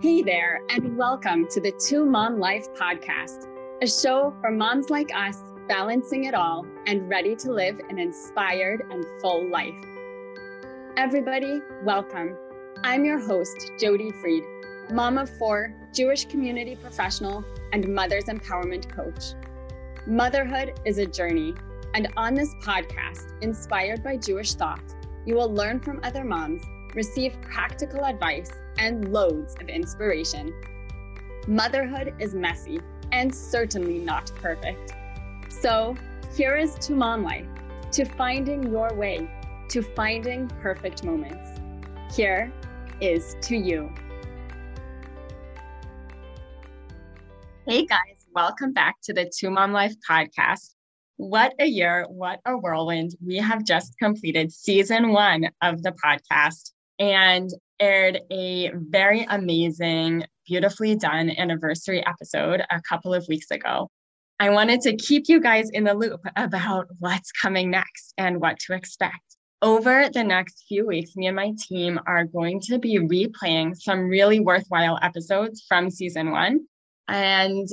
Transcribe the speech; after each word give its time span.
Hey 0.00 0.22
there, 0.22 0.60
and 0.70 0.96
welcome 0.98 1.46
to 1.50 1.60
the 1.60 1.70
Two 1.70 2.04
Mom 2.04 2.40
Life 2.40 2.66
podcast, 2.74 3.46
a 3.80 3.86
show 3.86 4.34
for 4.40 4.50
moms 4.50 4.90
like 4.90 5.08
us 5.14 5.38
balancing 5.68 6.24
it 6.24 6.34
all 6.34 6.66
and 6.88 7.08
ready 7.08 7.36
to 7.36 7.52
live 7.52 7.80
an 7.88 8.00
inspired 8.00 8.82
and 8.90 9.06
full 9.20 9.48
life. 9.48 9.72
Everybody, 10.96 11.60
welcome. 11.84 12.36
I'm 12.82 13.04
your 13.04 13.20
host, 13.20 13.70
Jody 13.78 14.10
Freed, 14.20 14.42
mom 14.90 15.16
of 15.16 15.30
four, 15.38 15.72
Jewish 15.94 16.24
community 16.24 16.74
professional, 16.74 17.44
and 17.72 17.88
mother's 17.94 18.24
empowerment 18.24 18.90
coach. 18.90 19.40
Motherhood 20.08 20.80
is 20.84 20.98
a 20.98 21.06
journey, 21.06 21.54
and 21.94 22.08
on 22.16 22.34
this 22.34 22.52
podcast, 22.64 23.40
inspired 23.42 24.02
by 24.02 24.16
Jewish 24.16 24.54
thought, 24.54 24.82
you 25.24 25.36
will 25.36 25.54
learn 25.54 25.78
from 25.78 26.00
other 26.02 26.24
moms, 26.24 26.64
receive 26.94 27.40
practical 27.42 28.04
advice, 28.04 28.50
and 28.78 29.12
loads 29.12 29.54
of 29.60 29.68
inspiration. 29.68 30.52
Motherhood 31.46 32.14
is 32.18 32.34
messy 32.34 32.80
and 33.12 33.34
certainly 33.34 33.98
not 33.98 34.30
perfect. 34.36 34.94
So, 35.48 35.96
here 36.36 36.56
is 36.56 36.74
to 36.86 36.92
mom 36.92 37.22
life, 37.22 37.46
to 37.92 38.04
finding 38.04 38.70
your 38.72 38.92
way, 38.94 39.28
to 39.68 39.82
finding 39.82 40.48
perfect 40.60 41.04
moments. 41.04 41.60
Here 42.14 42.52
is 43.00 43.36
to 43.42 43.56
you. 43.56 43.92
Hey 47.66 47.86
guys, 47.86 48.26
welcome 48.34 48.72
back 48.72 48.96
to 49.04 49.14
the 49.14 49.30
Two 49.34 49.50
Mom 49.50 49.72
Life 49.72 49.94
podcast. 50.08 50.74
What 51.16 51.54
a 51.58 51.66
year, 51.66 52.06
what 52.10 52.40
a 52.44 52.58
whirlwind. 52.58 53.12
We 53.24 53.36
have 53.36 53.64
just 53.64 53.96
completed 53.98 54.52
season 54.52 55.12
one 55.12 55.48
of 55.62 55.82
the 55.82 55.92
podcast. 55.92 56.73
And 56.98 57.50
aired 57.80 58.20
a 58.30 58.70
very 58.74 59.26
amazing, 59.28 60.24
beautifully 60.46 60.96
done 60.96 61.30
anniversary 61.30 62.04
episode 62.06 62.62
a 62.70 62.80
couple 62.82 63.12
of 63.12 63.26
weeks 63.28 63.50
ago. 63.50 63.90
I 64.40 64.50
wanted 64.50 64.80
to 64.82 64.96
keep 64.96 65.24
you 65.28 65.40
guys 65.40 65.70
in 65.70 65.84
the 65.84 65.94
loop 65.94 66.20
about 66.36 66.86
what's 66.98 67.30
coming 67.32 67.70
next 67.70 68.14
and 68.18 68.40
what 68.40 68.58
to 68.60 68.74
expect. 68.74 69.36
Over 69.62 70.08
the 70.12 70.24
next 70.24 70.64
few 70.68 70.86
weeks, 70.86 71.16
me 71.16 71.26
and 71.26 71.36
my 71.36 71.52
team 71.68 71.98
are 72.06 72.24
going 72.24 72.60
to 72.62 72.78
be 72.78 72.98
replaying 72.98 73.76
some 73.76 74.08
really 74.08 74.40
worthwhile 74.40 74.98
episodes 75.02 75.64
from 75.66 75.90
season 75.90 76.30
one. 76.30 76.66
And 77.08 77.66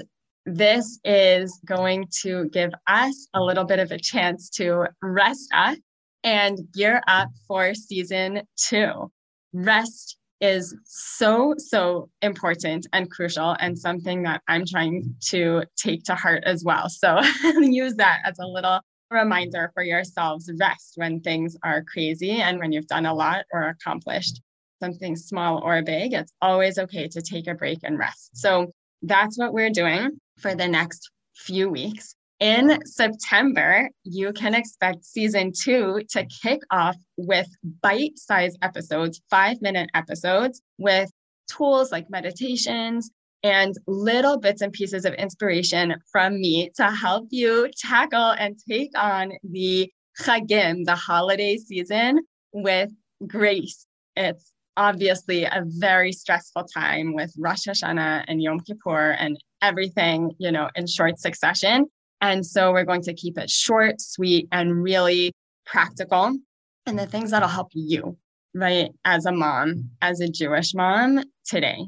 this 0.46 1.00
is 1.04 1.60
going 1.66 2.08
to 2.22 2.50
give 2.50 2.72
us 2.88 3.28
a 3.34 3.42
little 3.42 3.66
bit 3.66 3.80
of 3.80 3.92
a 3.92 4.00
chance 4.00 4.50
to 4.52 4.86
rest 5.02 5.50
up 5.54 5.78
and 6.24 6.60
gear 6.74 7.02
up 7.08 7.30
for 7.48 7.74
season 7.74 8.44
two 8.56 9.12
rest 9.54 10.18
is 10.40 10.76
so, 10.86 11.54
so 11.58 12.10
important 12.22 12.88
and 12.94 13.10
crucial, 13.12 13.56
and 13.60 13.78
something 13.78 14.24
that 14.24 14.42
I'm 14.48 14.66
trying 14.66 15.16
to 15.28 15.64
take 15.78 16.04
to 16.06 16.16
heart 16.16 16.44
as 16.46 16.64
well. 16.64 16.90
So 16.90 17.22
use 17.60 17.96
that 17.96 18.22
as 18.26 18.40
a 18.40 18.48
little 18.48 18.80
reminder 19.12 19.72
for 19.74 19.84
yourselves 19.84 20.50
rest 20.60 20.94
when 20.96 21.20
things 21.20 21.56
are 21.64 21.84
crazy 21.84 22.42
and 22.42 22.60
when 22.60 22.72
you've 22.72 22.88
done 22.88 23.06
a 23.06 23.14
lot 23.14 23.46
or 23.52 23.68
accomplished 23.68 24.42
something 24.82 25.16
small 25.16 25.62
or 25.64 25.84
big. 25.84 26.14
It's 26.14 26.34
always 26.42 26.80
okay 26.80 27.08
to 27.10 27.22
take 27.22 27.48
a 27.48 27.54
break 27.54 27.80
and 27.84 28.00
rest. 28.00 28.32
So 28.34 28.72
that's 29.04 29.38
what 29.38 29.54
we're 29.54 29.70
doing 29.70 30.20
for 30.40 30.56
the 30.56 30.68
next 30.68 31.12
few 31.36 31.70
weeks. 31.70 32.16
In 32.42 32.84
September, 32.88 33.88
you 34.04 34.34
can 34.34 34.56
expect 34.56 35.06
season 35.06 35.52
two 35.56 36.02
to 36.10 36.26
kick 36.26 36.62
off 36.72 36.96
with 37.16 37.48
bite 37.84 38.18
sized 38.18 38.58
episodes, 38.64 39.22
five 39.30 39.62
minute 39.62 39.92
episodes 39.94 40.60
with 40.80 41.12
tools 41.48 41.92
like 41.92 42.10
meditations 42.10 43.12
and 43.44 43.76
little 43.86 44.40
bits 44.40 44.64
and 44.64 44.74
pieces 44.74 45.06
of 45.06 45.14
inspiration 45.14 45.94
from 46.12 46.42
me 46.42 46.72
to 46.78 46.90
help 46.90 47.28
you 47.30 47.70
tackle 47.78 48.32
and 48.32 48.58
take 48.68 48.90
on 48.98 49.34
the 49.44 49.92
Chagim, 50.20 50.84
the 50.86 50.96
holiday 50.96 51.58
season, 51.58 52.22
with 52.54 52.90
grace. 53.28 53.86
It's 54.16 54.52
obviously 54.78 55.44
a 55.44 55.62
very 55.64 56.12
stressful 56.12 56.64
time 56.64 57.14
with 57.14 57.32
Rosh 57.38 57.68
Hashanah 57.68 58.26
and 58.28 58.42
Yom 58.42 58.62
Kippur 58.62 59.12
and 59.12 59.40
everything, 59.62 60.32
you 60.40 60.52
know, 60.52 60.70
in 60.76 60.88
short 60.88 61.20
succession. 61.20 61.86
And 62.22 62.46
so 62.46 62.72
we're 62.72 62.86
going 62.86 63.02
to 63.04 63.14
keep 63.14 63.38
it 63.38 63.50
short, 63.50 64.00
sweet, 64.00 64.48
and 64.52 64.82
really 64.82 65.34
practical. 65.66 66.38
And 66.86 66.98
the 66.98 67.08
things 67.08 67.32
that'll 67.32 67.50
help 67.50 67.70
you, 67.74 68.18
right, 68.54 68.92
as 69.06 69.26
a 69.26 69.32
mom, 69.32 69.90
as 70.02 70.20
a 70.20 70.30
Jewish 70.30 70.74
mom 70.74 71.24
today. 71.46 71.88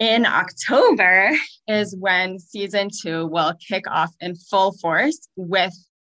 In 0.00 0.26
October 0.26 1.30
is 1.68 1.94
when 1.98 2.38
season 2.38 2.88
two 2.90 3.26
will 3.26 3.54
kick 3.66 3.84
off 3.88 4.10
in 4.20 4.34
full 4.34 4.72
force 4.72 5.28
with 5.36 5.72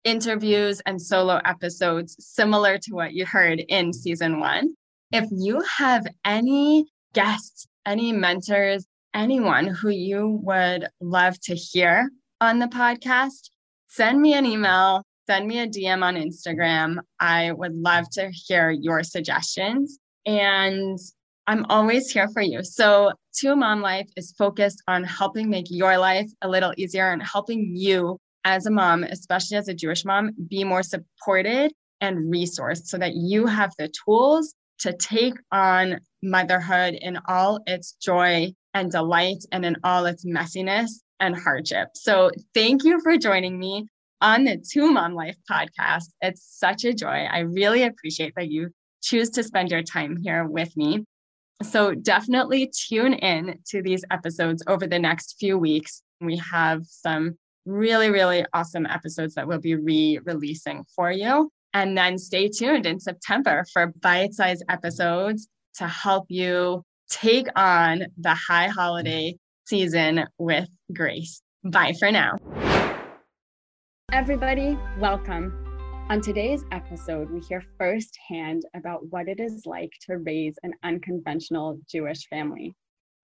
interviews 0.03 0.81
and 0.85 1.01
solo 1.01 1.41
episodes 1.43 2.15
similar 2.19 2.77
to 2.77 2.93
what 2.93 3.13
you 3.13 3.25
heard 3.25 3.59
in 3.67 3.91
season 3.91 4.39
one. 4.39 4.75
If 5.11 5.25
you 5.31 5.61
have 5.77 6.05
any 6.23 6.85
guests, 7.13 7.67
any 7.85 8.11
mentors, 8.11 8.85
anyone 9.13 9.67
who 9.67 9.89
you 9.89 10.39
would 10.43 10.87
love 11.01 11.39
to 11.41 11.55
hear 11.55 12.09
on 12.39 12.59
the 12.59 12.67
podcast, 12.67 13.49
send 13.95 14.21
me 14.21 14.33
an 14.33 14.45
email, 14.45 15.03
send 15.25 15.47
me 15.47 15.59
a 15.59 15.67
DM 15.67 16.03
on 16.03 16.15
Instagram. 16.15 16.97
I 17.19 17.53
would 17.53 17.73
love 17.75 18.09
to 18.11 18.29
hear 18.29 18.69
your 18.69 19.03
suggestions. 19.03 19.99
And 20.25 20.99
I'm 21.47 21.65
always 21.69 22.11
here 22.11 22.27
for 22.33 22.41
you. 22.41 22.61
So, 22.63 23.11
Two 23.39 23.55
Mom 23.55 23.81
Life 23.81 24.09
is 24.17 24.33
focused 24.37 24.81
on 24.87 25.03
helping 25.03 25.49
make 25.49 25.67
your 25.69 25.97
life 25.97 26.29
a 26.41 26.49
little 26.49 26.73
easier 26.77 27.11
and 27.11 27.21
helping 27.23 27.75
you 27.75 28.17
as 28.43 28.65
a 28.65 28.71
mom, 28.71 29.03
especially 29.03 29.57
as 29.57 29.67
a 29.67 29.73
Jewish 29.73 30.03
mom, 30.05 30.31
be 30.49 30.63
more 30.63 30.83
supported 30.83 31.71
and 32.01 32.31
resourced 32.31 32.85
so 32.85 32.97
that 32.97 33.15
you 33.15 33.45
have 33.45 33.71
the 33.77 33.91
tools 34.05 34.55
to 34.79 34.93
take 34.93 35.35
on 35.51 35.99
motherhood 36.21 36.95
in 36.95 37.17
all 37.27 37.59
its 37.65 37.93
joy 37.93 38.51
and 38.73 38.91
delight 38.91 39.43
and 39.51 39.65
in 39.65 39.75
all 39.83 40.05
its 40.05 40.25
messiness 40.25 40.89
and 41.19 41.35
hardship. 41.37 41.89
So 41.95 42.31
thank 42.53 42.83
you 42.83 42.99
for 43.01 43.17
joining 43.17 43.59
me 43.59 43.87
on 44.21 44.45
the 44.45 44.57
Two 44.57 44.91
Mom 44.91 45.13
Life 45.13 45.37
podcast. 45.49 46.05
It's 46.21 46.43
such 46.59 46.83
a 46.83 46.93
joy. 46.93 47.27
I 47.31 47.39
really 47.39 47.83
appreciate 47.83 48.33
that 48.35 48.49
you 48.49 48.69
choose 49.01 49.29
to 49.31 49.43
spend 49.43 49.71
your 49.71 49.83
time 49.83 50.17
here 50.21 50.45
with 50.45 50.75
me. 50.75 51.05
So 51.63 51.93
definitely 51.93 52.71
tune 52.89 53.13
in 53.13 53.59
to 53.67 53.81
these 53.81 54.03
episodes 54.11 54.63
over 54.67 54.87
the 54.87 54.99
next 54.99 55.37
few 55.39 55.57
weeks. 55.57 56.01
We 56.19 56.37
have 56.37 56.85
some 56.85 57.37
really, 57.65 58.09
really 58.09 58.45
awesome 58.53 58.85
episodes 58.85 59.35
that 59.35 59.47
we'll 59.47 59.59
be 59.59 59.75
re 59.75 60.19
releasing 60.23 60.85
for 60.95 61.11
you. 61.11 61.49
And 61.73 61.97
then 61.97 62.17
stay 62.17 62.49
tuned 62.49 62.85
in 62.85 62.99
September 62.99 63.65
for 63.73 63.93
bite 64.01 64.33
sized 64.33 64.63
episodes 64.69 65.47
to 65.75 65.87
help 65.87 66.25
you 66.29 66.83
take 67.09 67.47
on 67.55 68.05
the 68.17 68.33
high 68.33 68.67
holiday 68.67 69.37
season 69.65 70.25
with 70.37 70.69
grace. 70.93 71.41
Bye 71.63 71.93
for 71.99 72.11
now. 72.11 72.37
Everybody, 74.11 74.77
welcome. 74.99 75.61
On 76.09 76.21
today's 76.21 76.63
episode, 76.71 77.31
we 77.31 77.39
hear 77.39 77.63
firsthand 77.79 78.61
about 78.75 79.01
what 79.09 79.27
it 79.27 79.39
is 79.39 79.63
like 79.65 79.89
to 80.07 80.17
raise 80.17 80.53
an 80.61 80.73
unconventional 80.83 81.79
Jewish 81.89 82.27
family. 82.27 82.75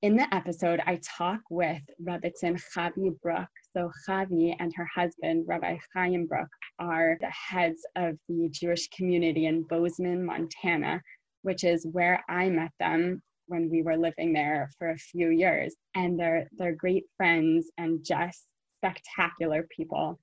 In 0.02 0.16
the 0.16 0.28
episode, 0.34 0.82
I 0.88 1.00
talk 1.18 1.42
with 1.52 1.82
Rebbetzin 2.04 2.60
Chavie 2.74 3.16
Bruk. 3.22 3.48
So, 3.78 3.92
Chavie 4.08 4.56
and 4.60 4.74
her 4.76 4.88
husband, 4.96 5.46
Rabbi 5.48 5.78
Chaim 5.94 6.26
Bruk, 6.26 6.50
are 6.80 7.18
the 7.22 7.30
heads 7.30 7.86
of 7.96 8.18
the 8.28 8.50
Jewish 8.50 8.90
community 8.90 9.46
in 9.46 9.62
Bozeman, 9.62 10.26
Montana, 10.26 11.02
which 11.44 11.64
is 11.64 11.86
where 11.92 12.24
I 12.28 12.50
met 12.50 12.72
them 12.80 13.22
when 13.52 13.70
we 13.70 13.82
were 13.82 13.98
living 13.98 14.32
there 14.32 14.70
for 14.80 14.92
a 14.92 14.98
few 14.98 15.30
years. 15.30 15.76
And 15.94 16.18
they're 16.18 16.48
they're 16.58 16.76
great 16.76 17.04
friends 17.18 17.70
and 17.78 18.04
just 18.04 18.48
spectacular 18.80 19.68
people. 19.76 20.20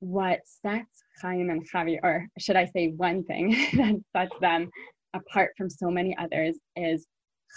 What 0.00 0.40
sets 0.46 1.04
Chaim 1.20 1.50
and 1.50 1.68
Chavie, 1.70 2.00
or 2.02 2.26
should 2.38 2.56
I 2.56 2.64
say 2.64 2.88
one 2.96 3.22
thing 3.24 3.50
that 3.74 4.00
sets 4.16 4.40
them 4.40 4.70
apart 5.14 5.52
from 5.56 5.68
so 5.68 5.90
many 5.90 6.16
others 6.18 6.56
is 6.74 7.06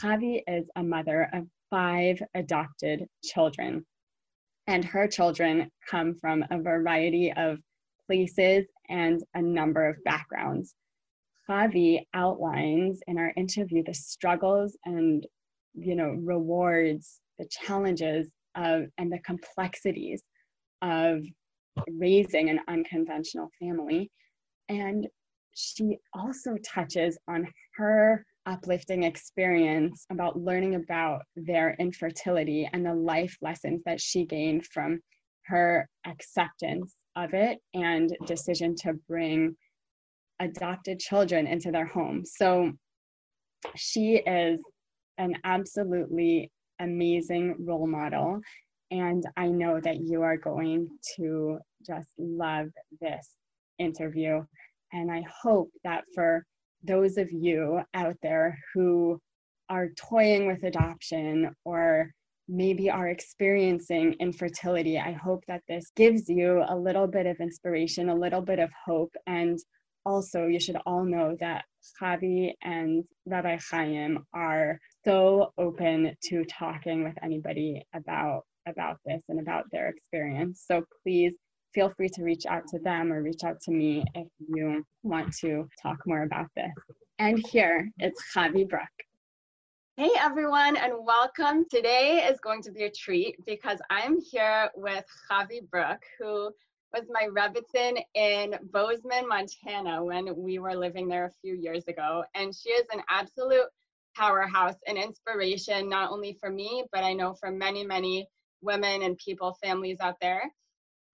Chavie 0.01 0.43
is 0.47 0.65
a 0.75 0.83
mother 0.83 1.29
of 1.33 1.47
five 1.69 2.21
adopted 2.35 3.05
children. 3.23 3.85
And 4.67 4.83
her 4.83 5.07
children 5.07 5.69
come 5.89 6.15
from 6.15 6.43
a 6.51 6.59
variety 6.59 7.31
of 7.35 7.59
places 8.07 8.65
and 8.89 9.21
a 9.33 9.41
number 9.41 9.87
of 9.87 9.95
backgrounds. 10.03 10.75
Chavie 11.49 12.05
outlines 12.13 13.01
in 13.07 13.17
our 13.17 13.33
interview 13.35 13.83
the 13.83 13.93
struggles 13.93 14.77
and 14.85 15.25
you 15.73 15.95
know 15.95 16.09
rewards, 16.09 17.19
the 17.37 17.47
challenges 17.49 18.29
of 18.55 18.83
and 18.97 19.11
the 19.11 19.19
complexities 19.19 20.23
of 20.81 21.23
raising 21.89 22.49
an 22.49 22.59
unconventional 22.67 23.49
family. 23.59 24.11
And 24.69 25.07
she 25.55 25.97
also 26.13 26.55
touches 26.65 27.17
on 27.27 27.47
her 27.75 28.25
uplifting 28.45 29.03
experience 29.03 30.05
about 30.11 30.39
learning 30.39 30.75
about 30.75 31.21
their 31.35 31.75
infertility 31.79 32.69
and 32.71 32.85
the 32.85 32.93
life 32.93 33.37
lessons 33.41 33.81
that 33.85 34.01
she 34.01 34.25
gained 34.25 34.65
from 34.67 34.99
her 35.45 35.87
acceptance 36.05 36.95
of 37.15 37.33
it 37.33 37.59
and 37.73 38.15
decision 38.25 38.75
to 38.75 38.93
bring 39.07 39.55
adopted 40.43 40.99
children 40.99 41.47
into 41.47 41.71
their 41.71 41.85
home. 41.85 42.23
So 42.25 42.71
she 43.75 44.15
is 44.15 44.59
an 45.17 45.35
absolutely 45.43 46.51
amazing 46.79 47.55
role 47.59 47.87
model. 47.87 48.41
And 48.91 49.23
I 49.37 49.47
know 49.47 49.79
that 49.79 50.01
you 50.01 50.21
are 50.21 50.37
going 50.37 50.87
to 51.15 51.57
just 51.85 52.09
love 52.17 52.67
this 53.01 53.29
interview. 53.79 54.43
And 54.91 55.11
I 55.11 55.23
hope 55.41 55.69
that 55.83 56.03
for 56.13 56.45
those 56.83 57.17
of 57.17 57.31
you 57.31 57.81
out 57.93 58.17
there 58.21 58.57
who 58.73 59.19
are 59.69 59.89
toying 59.97 60.45
with 60.45 60.63
adoption 60.63 61.49
or 61.63 62.11
maybe 62.49 62.89
are 62.89 63.07
experiencing 63.07 64.13
infertility, 64.19 64.99
I 64.99 65.13
hope 65.13 65.43
that 65.47 65.63
this 65.67 65.91
gives 65.95 66.27
you 66.27 66.63
a 66.67 66.75
little 66.75 67.07
bit 67.07 67.25
of 67.25 67.37
inspiration, 67.39 68.09
a 68.09 68.15
little 68.15 68.41
bit 68.41 68.59
of 68.59 68.69
hope. 68.85 69.13
And 69.25 69.57
also, 70.05 70.47
you 70.47 70.59
should 70.59 70.77
all 70.85 71.03
know 71.03 71.35
that 71.39 71.65
Chavie 71.99 72.53
and 72.61 73.03
Rabbi 73.25 73.57
Chaim 73.69 74.25
are 74.33 74.79
so 75.05 75.53
open 75.57 76.15
to 76.29 76.45
talking 76.45 77.03
with 77.03 77.15
anybody 77.23 77.81
about 77.93 78.43
about 78.65 78.97
this 79.05 79.21
and 79.27 79.41
about 79.41 79.65
their 79.71 79.89
experience. 79.89 80.63
So 80.65 80.83
please 81.03 81.33
feel 81.73 81.91
free 81.97 82.09
to 82.09 82.23
reach 82.23 82.45
out 82.45 82.63
to 82.69 82.79
them 82.79 83.11
or 83.11 83.21
reach 83.21 83.43
out 83.43 83.59
to 83.61 83.71
me 83.71 84.05
if 84.15 84.27
you 84.47 84.85
want 85.03 85.35
to 85.37 85.67
talk 85.81 85.97
more 86.05 86.23
about 86.23 86.47
this. 86.55 86.71
And 87.19 87.45
here 87.51 87.89
it's 87.99 88.21
Chavie 88.33 88.67
Bruk. 88.67 88.87
Hey 89.97 90.09
everyone, 90.17 90.75
and 90.75 90.93
welcome. 91.01 91.65
Today 91.69 92.27
is 92.27 92.39
going 92.39 92.63
to 92.63 92.71
be 92.71 92.85
a 92.85 92.91
treat 92.91 93.35
because 93.45 93.79
I'm 93.89 94.19
here 94.19 94.69
with 94.75 95.05
Chavie 95.29 95.69
Bruk, 95.69 96.01
who 96.19 96.51
was 96.93 97.09
my 97.09 97.27
Rebbetzin 97.27 98.03
in 98.13 98.55
Bozeman, 98.71 99.27
Montana, 99.27 100.03
when 100.03 100.35
we 100.35 100.59
were 100.59 100.75
living 100.75 101.07
there 101.07 101.25
a 101.25 101.31
few 101.41 101.55
years 101.55 101.85
ago. 101.87 102.23
And 102.35 102.53
she 102.55 102.69
is 102.69 102.85
an 102.93 103.01
absolute 103.09 103.65
powerhouse 104.15 104.75
and 104.87 104.97
inspiration, 104.97 105.89
not 105.89 106.11
only 106.11 106.37
for 106.39 106.51
me, 106.51 106.85
but 106.91 107.03
I 107.03 107.13
know 107.13 107.33
for 107.33 107.49
many, 107.49 107.83
many 107.83 108.27
women 108.61 109.01
and 109.01 109.17
people, 109.17 109.57
families 109.63 109.97
out 110.01 110.17
there. 110.21 110.43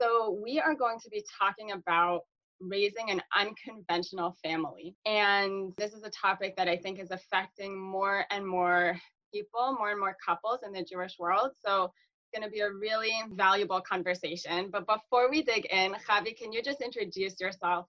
So, 0.01 0.37
we 0.43 0.59
are 0.59 0.75
going 0.75 0.99
to 0.99 1.09
be 1.09 1.23
talking 1.39 1.71
about 1.71 2.21
raising 2.59 3.09
an 3.09 3.21
unconventional 3.35 4.35
family. 4.43 4.95
And 5.05 5.73
this 5.77 5.93
is 5.93 6.03
a 6.03 6.09
topic 6.09 6.55
that 6.57 6.67
I 6.67 6.75
think 6.75 6.99
is 6.99 7.11
affecting 7.11 7.77
more 7.77 8.25
and 8.31 8.45
more 8.45 8.99
people, 9.33 9.75
more 9.77 9.91
and 9.91 9.99
more 9.99 10.17
couples 10.25 10.59
in 10.65 10.73
the 10.73 10.83
Jewish 10.83 11.17
world. 11.19 11.51
So, 11.65 11.91
going 12.33 12.43
to 12.43 12.49
be 12.49 12.61
a 12.61 12.71
really 12.71 13.11
valuable 13.33 13.81
conversation. 13.81 14.69
But 14.71 14.87
before 14.87 15.29
we 15.29 15.43
dig 15.43 15.65
in, 15.65 15.95
Chavie, 16.07 16.37
can 16.37 16.51
you 16.51 16.61
just 16.61 16.81
introduce 16.81 17.39
yourself? 17.39 17.87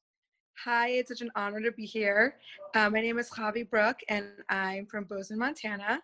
Hi, 0.65 0.89
it's 0.89 1.09
such 1.09 1.21
an 1.21 1.31
honor 1.37 1.61
to 1.61 1.73
be 1.73 1.87
here. 1.87 2.37
Uh, 2.75 2.91
my 2.91 3.01
name 3.01 3.19
is 3.19 3.31
Chavie 3.31 3.69
Bruk, 3.69 3.99
and 4.09 4.27
I'm 4.49 4.87
from 4.87 5.05
Bozeman, 5.05 5.39
Montana 5.39 6.01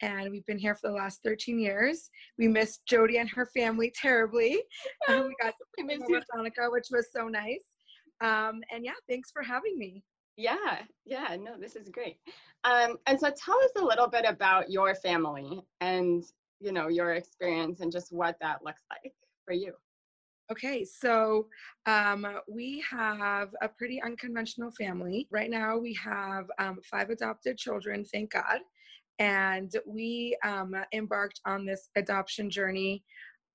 and 0.00 0.30
we've 0.30 0.46
been 0.46 0.58
here 0.58 0.74
for 0.74 0.88
the 0.88 0.94
last 0.94 1.22
13 1.22 1.58
years. 1.58 2.10
We 2.38 2.48
missed 2.48 2.84
Jody 2.86 3.18
and 3.18 3.30
her 3.30 3.46
family 3.46 3.92
terribly. 3.94 4.62
Um, 5.08 5.28
we 5.28 5.34
got 5.40 5.54
to 5.78 5.84
miss 5.84 6.00
Hanukkah, 6.34 6.72
which 6.72 6.86
was 6.90 7.08
so 7.12 7.28
nice. 7.28 7.64
Um, 8.22 8.62
and 8.72 8.84
yeah, 8.84 8.92
thanks 9.06 9.30
for 9.30 9.42
having 9.42 9.78
me. 9.78 10.02
Yeah, 10.36 10.78
yeah, 11.04 11.36
no, 11.38 11.58
this 11.60 11.76
is 11.76 11.90
great. 11.90 12.16
Um, 12.64 12.96
and 13.06 13.20
so 13.20 13.30
tell 13.30 13.58
us 13.62 13.70
a 13.76 13.84
little 13.84 14.08
bit 14.08 14.24
about 14.26 14.70
your 14.70 14.94
family 14.94 15.60
and 15.82 16.24
you 16.64 16.72
know 16.72 16.88
your 16.88 17.12
experience 17.14 17.80
and 17.80 17.92
just 17.92 18.12
what 18.12 18.36
that 18.40 18.64
looks 18.64 18.82
like 18.90 19.12
for 19.44 19.52
you. 19.52 19.72
Okay, 20.52 20.84
so 20.84 21.46
um, 21.86 22.26
we 22.48 22.84
have 22.90 23.48
a 23.62 23.68
pretty 23.68 24.02
unconventional 24.02 24.70
family. 24.72 25.26
Right 25.30 25.50
now, 25.50 25.78
we 25.78 25.94
have 25.94 26.46
um, 26.58 26.80
five 26.90 27.10
adopted 27.10 27.56
children, 27.56 28.04
thank 28.04 28.32
God 28.32 28.60
and 29.18 29.72
we 29.86 30.36
um, 30.44 30.74
embarked 30.92 31.40
on 31.46 31.64
this 31.64 31.88
adoption 31.96 32.50
journey. 32.50 33.04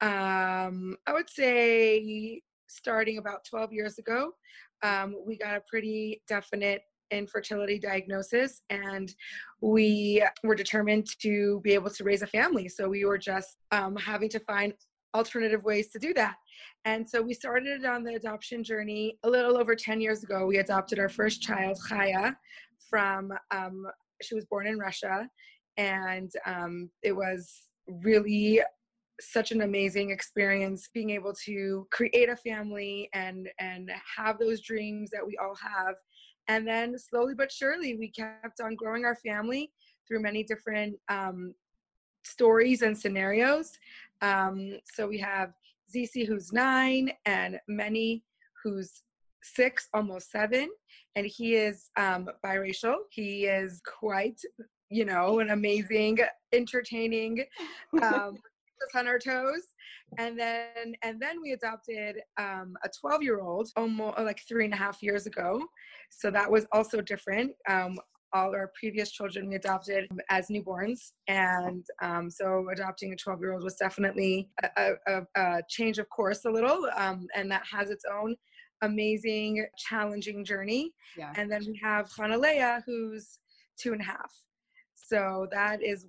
Um, 0.02 0.96
I 1.06 1.14
would 1.14 1.30
say 1.30 2.42
starting 2.68 3.18
about 3.18 3.46
12 3.46 3.74
years 3.74 3.98
ago. 3.98 4.32
Um, 4.84 5.18
we 5.26 5.38
got 5.38 5.58
a 5.58 5.64
pretty 5.70 6.22
definite 6.28 6.84
infertility 7.12 7.80
diagnosis 7.80 8.62
and 8.70 9.14
we 9.62 10.24
were 10.44 10.56
determined 10.56 11.08
to 11.22 11.60
be 11.64 11.74
able 11.74 11.90
to 11.90 12.04
raise 12.04 12.22
a 12.22 12.28
family. 12.28 12.68
So 12.70 12.88
we 12.88 13.06
were 13.06 13.18
just 13.18 13.58
um, 13.72 13.96
having 13.96 14.30
to 14.30 14.40
find 14.42 14.74
alternative 15.16 15.64
ways 15.64 15.90
to 15.92 16.00
do 16.00 16.14
that. 16.14 16.36
And 16.86 17.10
so 17.10 17.22
we 17.22 17.34
started 17.34 17.86
on 17.86 18.04
the 18.04 18.16
adoption 18.16 18.64
journey 18.64 19.18
a 19.24 19.30
little 19.30 19.58
over 19.58 19.76
10 19.76 20.02
years 20.02 20.24
ago. 20.24 20.46
We 20.46 20.58
adopted 20.58 21.00
our 21.00 21.10
first 21.10 21.42
child, 21.42 21.78
Chaya, 21.90 22.36
from 22.90 23.32
um, 23.52 23.86
she 24.22 24.36
was 24.36 24.46
born 24.46 24.68
in 24.68 24.78
Russia, 24.78 25.30
and 25.78 26.32
um, 26.46 26.90
it 27.04 27.16
was 27.16 27.52
really 27.88 28.62
such 29.22 29.52
an 29.52 29.62
amazing 29.62 30.12
experience 30.12 30.90
being 30.94 31.10
able 31.10 31.34
to 31.46 31.86
create 31.92 32.30
a 32.30 32.36
family 32.38 33.10
and 33.14 33.50
and 33.60 33.92
have 34.18 34.40
those 34.40 34.62
dreams 34.62 35.10
that 35.12 35.26
we 35.26 35.38
all 35.38 35.56
have 35.56 35.96
and 36.50 36.68
then 36.68 36.98
slowly 36.98 37.34
but 37.34 37.52
surely 37.52 37.96
we 37.96 38.10
kept 38.10 38.60
on 38.60 38.76
growing 38.76 39.06
our 39.06 39.16
family 39.16 39.72
through 40.06 40.22
many 40.22 40.44
different 40.44 40.96
um, 41.08 41.54
stories 42.26 42.82
and 42.82 42.98
scenarios 42.98 43.72
um, 44.22 44.78
so 44.84 45.08
we 45.08 45.18
have 45.18 45.54
Zizi 45.90 46.26
who's 46.26 46.52
nine 46.52 47.12
and 47.26 47.60
Many 47.68 48.24
who's 48.64 49.04
six, 49.42 49.88
almost 49.94 50.32
seven, 50.32 50.70
and 51.16 51.26
he 51.26 51.56
is 51.56 51.90
um, 51.98 52.30
biracial. 52.46 52.96
He 53.10 53.46
is 53.46 53.82
quite, 53.86 54.40
you 54.90 55.06
know, 55.06 55.40
an 55.40 55.52
amazing, 55.52 56.20
entertaining, 56.52 57.46
um, 58.02 58.38
on 58.96 59.08
our 59.08 59.20
toes. 59.20 59.64
And 60.18 60.40
then, 60.40 60.94
and 61.04 61.22
then 61.22 61.42
we 61.42 61.52
adopted 61.52 62.18
um, 62.38 62.74
a 62.84 62.90
12 63.00 63.24
year 63.24 63.42
old 63.42 63.70
almost 63.76 64.18
like 64.20 64.42
three 64.48 64.66
and 64.66 64.74
a 64.74 64.78
half 64.78 65.02
years 65.02 65.26
ago. 65.26 65.62
So 66.10 66.32
that 66.32 66.50
was 66.50 66.66
also 66.72 67.02
different. 67.02 67.52
Um, 67.68 67.98
all 68.32 68.54
our 68.56 68.72
previous 68.80 69.12
children 69.12 69.50
we 69.50 69.56
adopted 69.56 70.08
as 70.30 70.50
newborns. 70.50 71.14
And 71.28 71.84
um, 72.02 72.30
so 72.30 72.68
adopting 72.72 73.12
a 73.12 73.16
12 73.16 73.40
year 73.42 73.54
old 73.54 73.64
was 73.64 73.76
definitely 73.76 74.50
a, 74.78 74.92
a, 75.08 75.22
a, 75.36 75.62
change 75.68 75.98
of 75.98 76.08
course 76.10 76.46
a 76.46 76.50
little. 76.50 76.88
Um, 76.96 77.28
and 77.36 77.50
that 77.52 77.64
has 77.72 77.90
its 77.90 78.04
own 78.12 78.36
amazing, 78.82 79.66
challenging 79.78 80.46
journey. 80.46 80.94
Yeah. 81.18 81.34
And 81.36 81.52
then 81.52 81.64
we 81.66 81.80
have 81.82 82.10
Hanalea, 82.12 82.82
who's 82.86 83.40
two 83.78 83.94
and 83.94 84.02
a 84.02 84.06
half. 84.06 84.32
So 84.94 85.48
that 85.52 85.82
is 85.84 86.06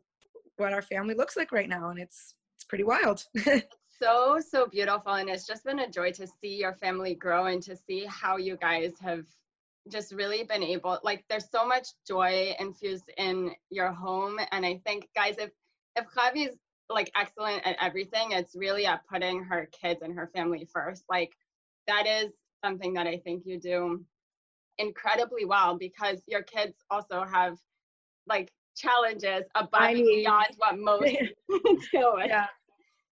what 0.56 0.72
our 0.72 0.82
family 0.82 1.14
looks 1.14 1.36
like 1.36 1.52
right 1.52 1.68
now, 1.68 1.88
and 1.88 1.98
it's 1.98 2.34
it's 2.60 2.66
pretty 2.66 2.84
wild. 2.84 3.24
so 4.02 4.38
so 4.46 4.66
beautiful, 4.66 5.14
and 5.14 5.30
it's 5.30 5.46
just 5.46 5.64
been 5.64 5.78
a 5.78 5.90
joy 5.90 6.12
to 6.12 6.26
see 6.26 6.56
your 6.56 6.74
family 6.74 7.14
grow 7.14 7.46
and 7.46 7.62
to 7.62 7.74
see 7.74 8.04
how 8.04 8.36
you 8.36 8.58
guys 8.58 8.92
have 9.00 9.24
just 9.88 10.12
really 10.12 10.44
been 10.44 10.62
able. 10.62 10.98
Like, 11.02 11.24
there's 11.30 11.50
so 11.50 11.66
much 11.66 11.88
joy 12.06 12.54
infused 12.60 13.10
in 13.16 13.52
your 13.70 13.92
home, 13.92 14.38
and 14.52 14.66
I 14.66 14.78
think, 14.84 15.08
guys, 15.16 15.36
if 15.38 15.50
if 15.96 16.04
Chavie's 16.14 16.54
like 16.90 17.10
excellent 17.16 17.66
at 17.66 17.76
everything, 17.80 18.32
it's 18.32 18.54
really 18.54 18.84
at 18.84 19.06
putting 19.08 19.44
her 19.44 19.66
kids 19.72 20.02
and 20.02 20.14
her 20.14 20.30
family 20.34 20.68
first. 20.70 21.04
Like, 21.08 21.32
that 21.86 22.06
is 22.06 22.30
something 22.62 22.92
that 22.94 23.06
I 23.06 23.16
think 23.16 23.44
you 23.46 23.58
do 23.58 24.04
incredibly 24.76 25.46
well 25.46 25.78
because 25.78 26.20
your 26.26 26.42
kids 26.42 26.74
also 26.90 27.24
have 27.24 27.56
like 28.26 28.52
challenges 28.80 29.44
above 29.54 29.82
and 29.82 29.96
beyond 29.96 30.46
what 30.58 30.78
most 30.78 31.04
do. 31.92 32.14
Yeah, 32.24 32.46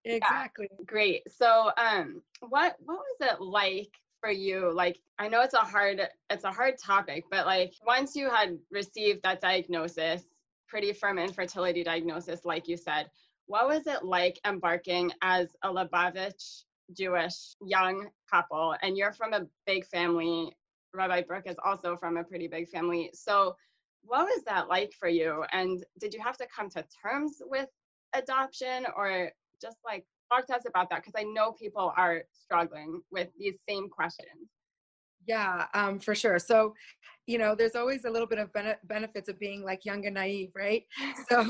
exactly. 0.04 0.68
Yeah, 0.70 0.84
great. 0.86 1.22
So, 1.30 1.70
um, 1.76 2.22
what 2.40 2.76
what 2.84 2.98
was 2.98 3.32
it 3.32 3.40
like 3.40 3.90
for 4.20 4.30
you? 4.30 4.72
Like, 4.72 4.98
I 5.18 5.28
know 5.28 5.42
it's 5.42 5.54
a 5.54 5.58
hard 5.58 6.00
it's 6.30 6.44
a 6.44 6.52
hard 6.52 6.74
topic, 6.78 7.24
but 7.30 7.46
like 7.46 7.74
once 7.86 8.14
you 8.14 8.30
had 8.30 8.58
received 8.70 9.22
that 9.22 9.40
diagnosis, 9.40 10.22
pretty 10.68 10.92
firm 10.92 11.18
infertility 11.18 11.82
diagnosis, 11.82 12.44
like 12.44 12.68
you 12.68 12.76
said, 12.76 13.10
what 13.46 13.66
was 13.66 13.86
it 13.86 14.04
like 14.04 14.38
embarking 14.46 15.12
as 15.22 15.56
a 15.62 15.68
Lubavitch 15.68 16.64
Jewish 16.92 17.56
young 17.64 18.08
couple, 18.30 18.74
and 18.82 18.96
you're 18.96 19.12
from 19.12 19.32
a 19.32 19.46
big 19.66 19.84
family. 19.86 20.56
Rabbi 20.94 21.22
Bruk 21.22 21.46
is 21.46 21.56
also 21.64 21.96
from 21.96 22.16
a 22.16 22.24
pretty 22.24 22.48
big 22.48 22.68
family. 22.68 23.10
So, 23.12 23.56
what 24.06 24.24
was 24.24 24.42
that 24.44 24.68
like 24.68 24.92
for 24.98 25.08
you? 25.08 25.44
And 25.52 25.84
did 26.00 26.14
you 26.14 26.20
have 26.22 26.36
to 26.38 26.46
come 26.54 26.70
to 26.70 26.84
terms 27.02 27.36
with 27.40 27.68
adoption, 28.14 28.86
or 28.96 29.30
just 29.60 29.78
like 29.84 30.04
talk 30.32 30.46
to 30.46 30.54
us 30.54 30.62
about 30.66 30.90
that? 30.90 31.02
Because 31.02 31.14
I 31.16 31.24
know 31.24 31.52
people 31.52 31.92
are 31.96 32.22
struggling 32.32 33.00
with 33.10 33.28
these 33.38 33.56
same 33.68 33.88
questions. 33.88 34.50
Yeah, 35.26 35.66
um, 35.74 35.98
for 35.98 36.14
sure. 36.14 36.38
So, 36.38 36.74
you 37.26 37.38
know, 37.38 37.54
there's 37.56 37.74
always 37.74 38.04
a 38.04 38.10
little 38.10 38.28
bit 38.28 38.38
of 38.38 38.52
bene- 38.52 38.78
benefits 38.84 39.28
of 39.28 39.38
being 39.38 39.62
like 39.62 39.84
young 39.84 40.06
and 40.06 40.14
naive, 40.14 40.50
right? 40.54 40.84
So 41.28 41.40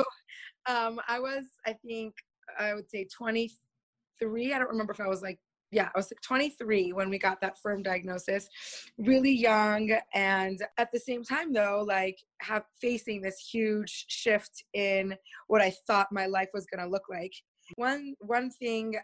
um, 0.69 0.99
I 1.07 1.21
was, 1.21 1.45
I 1.67 1.75
think, 1.87 2.15
I 2.59 2.75
would 2.75 2.91
say 2.91 3.07
23. 3.17 4.53
I 4.53 4.59
don't 4.59 4.69
remember 4.69 4.93
if 4.93 5.01
I 5.01 5.09
was 5.09 5.23
like, 5.23 5.39
yeah, 5.77 5.91
I 5.95 5.99
was 5.99 6.11
like 6.11 6.23
23 6.23 6.95
when 6.95 7.11
we 7.11 7.19
got 7.19 7.39
that 7.43 7.59
firm 7.59 7.83
diagnosis, 7.83 8.49
really 8.97 9.31
young. 9.31 9.95
And 10.15 10.59
at 10.79 10.91
the 10.91 10.99
same 10.99 11.23
time, 11.23 11.53
though, 11.53 11.85
like 11.87 12.19
have 12.41 12.65
facing 12.81 13.21
this 13.21 13.39
huge 13.53 14.07
shift 14.09 14.65
in 14.73 15.15
what 15.49 15.61
I 15.61 15.75
thought 15.87 16.09
my 16.11 16.25
life 16.25 16.49
was 16.55 16.65
going 16.65 16.83
to 16.83 16.91
look 16.91 17.05
like. 17.11 17.35
One 17.75 18.15
one 18.21 18.51
thing 18.51 18.95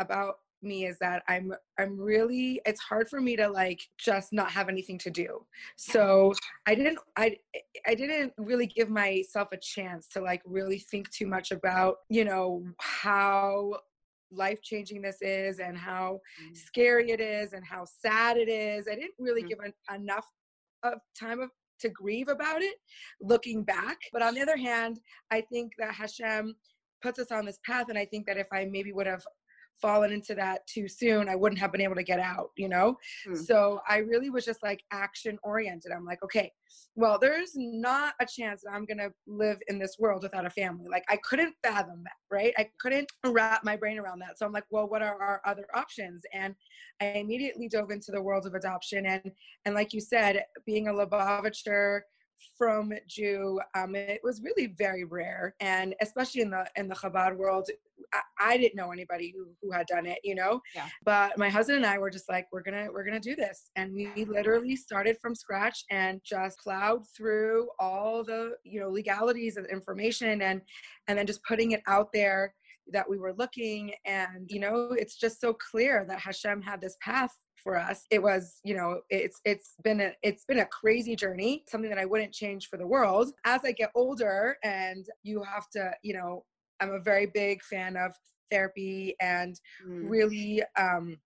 about 0.00 0.36
me 0.62 0.86
is 0.86 0.96
that 1.00 1.22
I'm 1.28 1.52
I'm 1.78 2.00
really 2.00 2.62
it's 2.64 2.80
hard 2.80 3.10
for 3.10 3.20
me 3.20 3.36
to 3.36 3.48
like 3.48 3.82
just 3.98 4.32
not 4.32 4.50
have 4.52 4.70
anything 4.70 4.96
to 5.00 5.10
do. 5.10 5.44
So 5.76 6.32
I 6.66 6.74
didn't 6.74 6.98
I 7.18 7.36
I 7.86 7.94
didn't 7.94 8.32
really 8.38 8.66
give 8.66 8.88
myself 8.88 9.48
a 9.52 9.58
chance 9.58 10.06
to 10.08 10.22
like 10.22 10.40
really 10.46 10.78
think 10.78 11.10
too 11.10 11.26
much 11.26 11.50
about, 11.50 11.96
you 12.08 12.24
know, 12.24 12.62
how 12.78 13.72
life 14.32 14.60
changing 14.62 15.02
this 15.02 15.18
is 15.20 15.58
and 15.58 15.76
how 15.76 16.20
mm. 16.42 16.56
scary 16.56 17.10
it 17.10 17.20
is 17.20 17.52
and 17.52 17.64
how 17.64 17.84
sad 17.84 18.36
it 18.36 18.48
is. 18.48 18.88
I 18.90 18.94
didn't 18.94 19.14
really 19.18 19.42
mm. 19.42 19.48
give 19.48 19.58
an, 19.60 19.72
enough 19.94 20.26
of 20.82 20.94
time 21.18 21.40
of 21.40 21.50
to 21.80 21.88
grieve 21.90 22.28
about 22.28 22.62
it 22.62 22.76
looking 23.20 23.64
back. 23.64 23.98
But 24.12 24.22
on 24.22 24.34
the 24.34 24.40
other 24.40 24.56
hand, 24.56 25.00
I 25.30 25.42
think 25.52 25.72
that 25.78 25.94
Hashem 25.94 26.54
puts 27.02 27.18
us 27.18 27.32
on 27.32 27.44
this 27.44 27.58
path 27.66 27.86
and 27.88 27.98
I 27.98 28.04
think 28.04 28.26
that 28.26 28.38
if 28.38 28.46
I 28.52 28.64
maybe 28.64 28.92
would 28.92 29.06
have 29.06 29.24
fallen 29.80 30.12
into 30.12 30.34
that 30.34 30.66
too 30.66 30.88
soon, 30.88 31.28
I 31.28 31.36
wouldn't 31.36 31.60
have 31.60 31.72
been 31.72 31.80
able 31.80 31.94
to 31.96 32.02
get 32.02 32.20
out, 32.20 32.50
you 32.56 32.68
know? 32.68 32.96
Mm. 33.28 33.36
So 33.36 33.80
I 33.88 33.98
really 33.98 34.30
was 34.30 34.44
just 34.44 34.62
like 34.62 34.82
action 34.92 35.38
oriented. 35.42 35.92
I'm 35.92 36.04
like, 36.04 36.22
okay, 36.22 36.52
well, 36.94 37.18
there's 37.18 37.52
not 37.54 38.14
a 38.20 38.26
chance 38.26 38.62
that 38.62 38.72
I'm 38.72 38.84
gonna 38.84 39.10
live 39.26 39.58
in 39.68 39.78
this 39.78 39.96
world 39.98 40.22
without 40.22 40.46
a 40.46 40.50
family. 40.50 40.86
Like 40.90 41.04
I 41.08 41.18
couldn't 41.24 41.54
fathom 41.62 42.02
that, 42.04 42.12
right? 42.30 42.54
I 42.58 42.68
couldn't 42.80 43.10
wrap 43.26 43.64
my 43.64 43.76
brain 43.76 43.98
around 43.98 44.20
that. 44.20 44.38
So 44.38 44.46
I'm 44.46 44.52
like, 44.52 44.64
well, 44.70 44.88
what 44.88 45.02
are 45.02 45.20
our 45.20 45.40
other 45.44 45.66
options? 45.74 46.22
And 46.32 46.54
I 47.00 47.06
immediately 47.06 47.68
dove 47.68 47.90
into 47.90 48.12
the 48.12 48.22
world 48.22 48.46
of 48.46 48.54
adoption. 48.54 49.06
And 49.06 49.32
and 49.64 49.74
like 49.74 49.92
you 49.92 50.00
said, 50.00 50.44
being 50.66 50.88
a 50.88 50.92
Lubavitcher, 50.92 52.00
frum 52.56 52.92
Jew, 53.08 53.60
um, 53.74 53.94
it 53.94 54.20
was 54.22 54.42
really 54.42 54.74
very 54.78 55.04
rare, 55.04 55.54
and 55.60 55.94
especially 56.00 56.42
in 56.42 56.50
the 56.50 56.66
in 56.76 56.88
the 56.88 56.94
Chabad 56.94 57.36
world, 57.36 57.68
I, 58.12 58.20
I, 58.40 58.56
didn't 58.56 58.76
know 58.76 58.92
anybody 58.92 59.34
who 59.36 59.48
who 59.60 59.72
had 59.72 59.86
done 59.86 60.06
it, 60.06 60.18
you 60.24 60.34
know. 60.34 60.60
Yeah. 60.74 60.86
But 61.04 61.38
my 61.38 61.48
husband 61.48 61.78
and 61.78 61.86
I 61.86 61.98
were 61.98 62.10
just 62.10 62.28
like, 62.28 62.46
we're 62.52 62.62
gonna 62.62 62.88
we're 62.92 63.04
gonna 63.04 63.20
do 63.20 63.36
this, 63.36 63.70
and 63.76 63.92
we 63.92 64.24
literally 64.24 64.76
started 64.76 65.16
from 65.20 65.34
scratch 65.34 65.84
and 65.90 66.20
just 66.24 66.58
plowed 66.58 67.02
through 67.16 67.68
all 67.78 68.24
the 68.24 68.52
you 68.64 68.80
know 68.80 68.88
legalities 68.88 69.56
and 69.56 69.66
information, 69.66 70.42
and 70.42 70.62
and 71.08 71.18
then 71.18 71.26
just 71.26 71.42
putting 71.44 71.72
it 71.72 71.82
out 71.86 72.08
there 72.12 72.54
that 72.90 73.08
we 73.08 73.18
were 73.18 73.32
looking 73.34 73.92
and 74.06 74.50
you 74.50 74.58
know 74.58 74.90
it's 74.98 75.16
just 75.16 75.40
so 75.40 75.54
clear 75.70 76.04
that 76.08 76.18
hashem 76.18 76.60
had 76.60 76.80
this 76.80 76.96
path 77.00 77.30
for 77.62 77.78
us 77.78 78.06
it 78.10 78.22
was 78.22 78.58
you 78.64 78.74
know 78.74 79.00
it's 79.10 79.40
it's 79.44 79.74
been 79.84 80.00
a 80.00 80.12
it's 80.22 80.44
been 80.44 80.60
a 80.60 80.66
crazy 80.66 81.14
journey 81.14 81.64
something 81.68 81.90
that 81.90 81.98
i 81.98 82.04
wouldn't 82.04 82.32
change 82.32 82.68
for 82.68 82.76
the 82.76 82.86
world 82.86 83.32
as 83.44 83.60
i 83.64 83.72
get 83.72 83.90
older 83.94 84.56
and 84.64 85.06
you 85.22 85.42
have 85.42 85.68
to 85.70 85.92
you 86.02 86.14
know 86.14 86.44
i'm 86.80 86.92
a 86.92 87.00
very 87.00 87.26
big 87.26 87.62
fan 87.62 87.96
of 87.96 88.12
therapy 88.50 89.14
and 89.20 89.60
mm. 89.86 90.10
really 90.10 90.62
um 90.78 91.16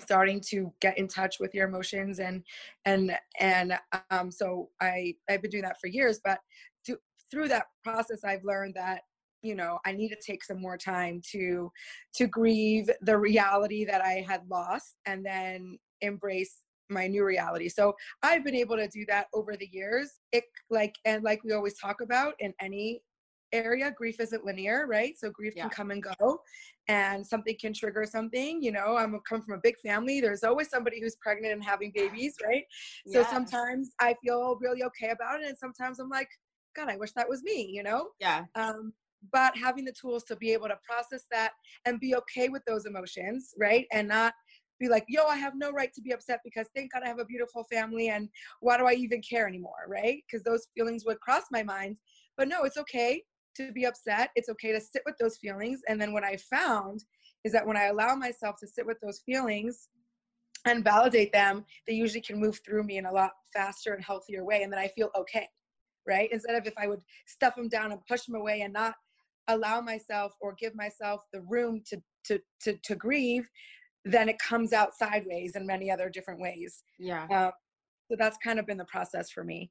starting 0.00 0.40
to 0.40 0.72
get 0.80 0.96
in 0.96 1.08
touch 1.08 1.40
with 1.40 1.54
your 1.54 1.66
emotions 1.66 2.18
and 2.20 2.42
and 2.84 3.16
and 3.40 3.78
um 4.10 4.30
so 4.30 4.68
i 4.80 5.14
i've 5.28 5.42
been 5.42 5.50
doing 5.50 5.64
that 5.64 5.80
for 5.80 5.88
years 5.88 6.20
but 6.24 6.40
to, 6.84 6.98
through 7.30 7.48
that 7.48 7.66
process 7.84 8.24
i've 8.24 8.44
learned 8.44 8.74
that 8.74 9.02
you 9.42 9.54
know 9.54 9.78
i 9.86 9.92
need 9.92 10.08
to 10.08 10.16
take 10.24 10.42
some 10.42 10.60
more 10.60 10.76
time 10.76 11.20
to 11.30 11.70
to 12.14 12.26
grieve 12.26 12.90
the 13.02 13.16
reality 13.16 13.84
that 13.84 14.00
i 14.00 14.24
had 14.28 14.42
lost 14.48 14.96
and 15.06 15.24
then 15.24 15.78
embrace 16.00 16.62
my 16.90 17.06
new 17.06 17.24
reality. 17.24 17.68
So 17.68 17.94
i've 18.22 18.44
been 18.44 18.54
able 18.54 18.76
to 18.76 18.88
do 18.88 19.04
that 19.08 19.26
over 19.34 19.56
the 19.56 19.68
years. 19.70 20.20
It 20.32 20.44
like 20.70 20.94
and 21.04 21.22
like 21.22 21.42
we 21.44 21.52
always 21.52 21.78
talk 21.78 22.00
about 22.00 22.34
in 22.38 22.54
any 22.60 23.02
area 23.52 23.90
grief 23.90 24.20
isn't 24.20 24.44
linear 24.44 24.86
right? 24.86 25.18
So 25.18 25.30
grief 25.30 25.54
yeah. 25.56 25.62
can 25.62 25.70
come 25.70 25.90
and 25.90 26.02
go 26.02 26.40
and 26.88 27.26
something 27.26 27.56
can 27.60 27.72
trigger 27.74 28.06
something 28.06 28.62
you 28.62 28.72
know 28.72 28.96
i'm 28.96 29.18
come 29.28 29.42
from 29.42 29.54
a 29.54 29.60
big 29.62 29.78
family. 29.80 30.20
There's 30.20 30.44
always 30.44 30.70
somebody 30.70 31.00
who's 31.00 31.16
pregnant 31.16 31.52
and 31.52 31.64
having 31.64 31.92
babies 31.94 32.34
right? 32.44 32.64
Yes. 33.06 33.26
so 33.26 33.32
sometimes 33.32 33.90
i 34.00 34.14
feel 34.22 34.58
really 34.60 34.82
okay 34.84 35.10
about 35.10 35.40
it 35.40 35.48
and 35.48 35.58
sometimes 35.58 35.98
i'm 35.98 36.08
like 36.08 36.28
god 36.76 36.88
i 36.88 36.96
wish 36.96 37.12
that 37.12 37.28
was 37.28 37.42
me 37.42 37.70
you 37.70 37.82
know? 37.82 38.08
Yeah. 38.20 38.44
Um 38.54 38.92
but 39.32 39.56
having 39.56 39.84
the 39.84 39.94
tools 40.00 40.24
to 40.24 40.36
be 40.36 40.52
able 40.52 40.68
to 40.68 40.78
process 40.88 41.24
that 41.30 41.52
and 41.84 42.00
be 42.00 42.14
okay 42.16 42.48
with 42.48 42.64
those 42.66 42.86
emotions, 42.86 43.52
right? 43.58 43.86
And 43.92 44.08
not 44.08 44.34
be 44.78 44.88
like, 44.88 45.04
yo, 45.08 45.24
I 45.24 45.36
have 45.36 45.54
no 45.56 45.70
right 45.70 45.92
to 45.94 46.00
be 46.00 46.12
upset 46.12 46.40
because 46.44 46.68
thank 46.74 46.92
God 46.92 47.02
I 47.04 47.08
have 47.08 47.18
a 47.18 47.24
beautiful 47.24 47.64
family 47.64 48.08
and 48.08 48.28
why 48.60 48.76
do 48.76 48.86
I 48.86 48.92
even 48.92 49.20
care 49.20 49.48
anymore, 49.48 49.86
right? 49.88 50.22
Because 50.26 50.44
those 50.44 50.68
feelings 50.76 51.04
would 51.04 51.20
cross 51.20 51.44
my 51.50 51.62
mind. 51.62 51.96
But 52.36 52.48
no, 52.48 52.62
it's 52.62 52.76
okay 52.76 53.22
to 53.56 53.72
be 53.72 53.86
upset. 53.86 54.30
It's 54.36 54.48
okay 54.48 54.72
to 54.72 54.80
sit 54.80 55.02
with 55.04 55.16
those 55.18 55.36
feelings. 55.38 55.80
And 55.88 56.00
then 56.00 56.12
what 56.12 56.24
I 56.24 56.36
found 56.36 57.04
is 57.44 57.52
that 57.52 57.66
when 57.66 57.76
I 57.76 57.86
allow 57.86 58.14
myself 58.14 58.56
to 58.60 58.68
sit 58.68 58.86
with 58.86 58.98
those 59.00 59.20
feelings 59.26 59.88
and 60.64 60.84
validate 60.84 61.32
them, 61.32 61.64
they 61.86 61.94
usually 61.94 62.20
can 62.20 62.40
move 62.40 62.60
through 62.64 62.84
me 62.84 62.98
in 62.98 63.06
a 63.06 63.12
lot 63.12 63.32
faster 63.52 63.94
and 63.94 64.04
healthier 64.04 64.44
way. 64.44 64.62
And 64.62 64.72
then 64.72 64.80
I 64.80 64.88
feel 64.88 65.10
okay, 65.16 65.48
right? 66.06 66.28
Instead 66.32 66.56
of 66.56 66.66
if 66.66 66.74
I 66.78 66.86
would 66.86 67.00
stuff 67.26 67.56
them 67.56 67.68
down 67.68 67.92
and 67.92 68.00
push 68.06 68.24
them 68.24 68.36
away 68.36 68.60
and 68.60 68.72
not 68.72 68.94
allow 69.48 69.80
myself 69.80 70.32
or 70.40 70.54
give 70.58 70.74
myself 70.74 71.22
the 71.32 71.40
room 71.42 71.82
to 71.88 72.00
to 72.24 72.40
to, 72.60 72.76
to 72.84 72.94
grieve 72.94 73.48
then 74.04 74.28
it 74.28 74.38
comes 74.38 74.72
out 74.72 74.94
sideways 74.94 75.56
in 75.56 75.66
many 75.66 75.90
other 75.90 76.08
different 76.08 76.40
ways. 76.40 76.82
Yeah. 76.98 77.26
Uh, 77.30 77.50
so 78.10 78.16
that's 78.18 78.38
kind 78.42 78.58
of 78.58 78.66
been 78.66 78.78
the 78.78 78.84
process 78.86 79.30
for 79.30 79.44
me. 79.44 79.70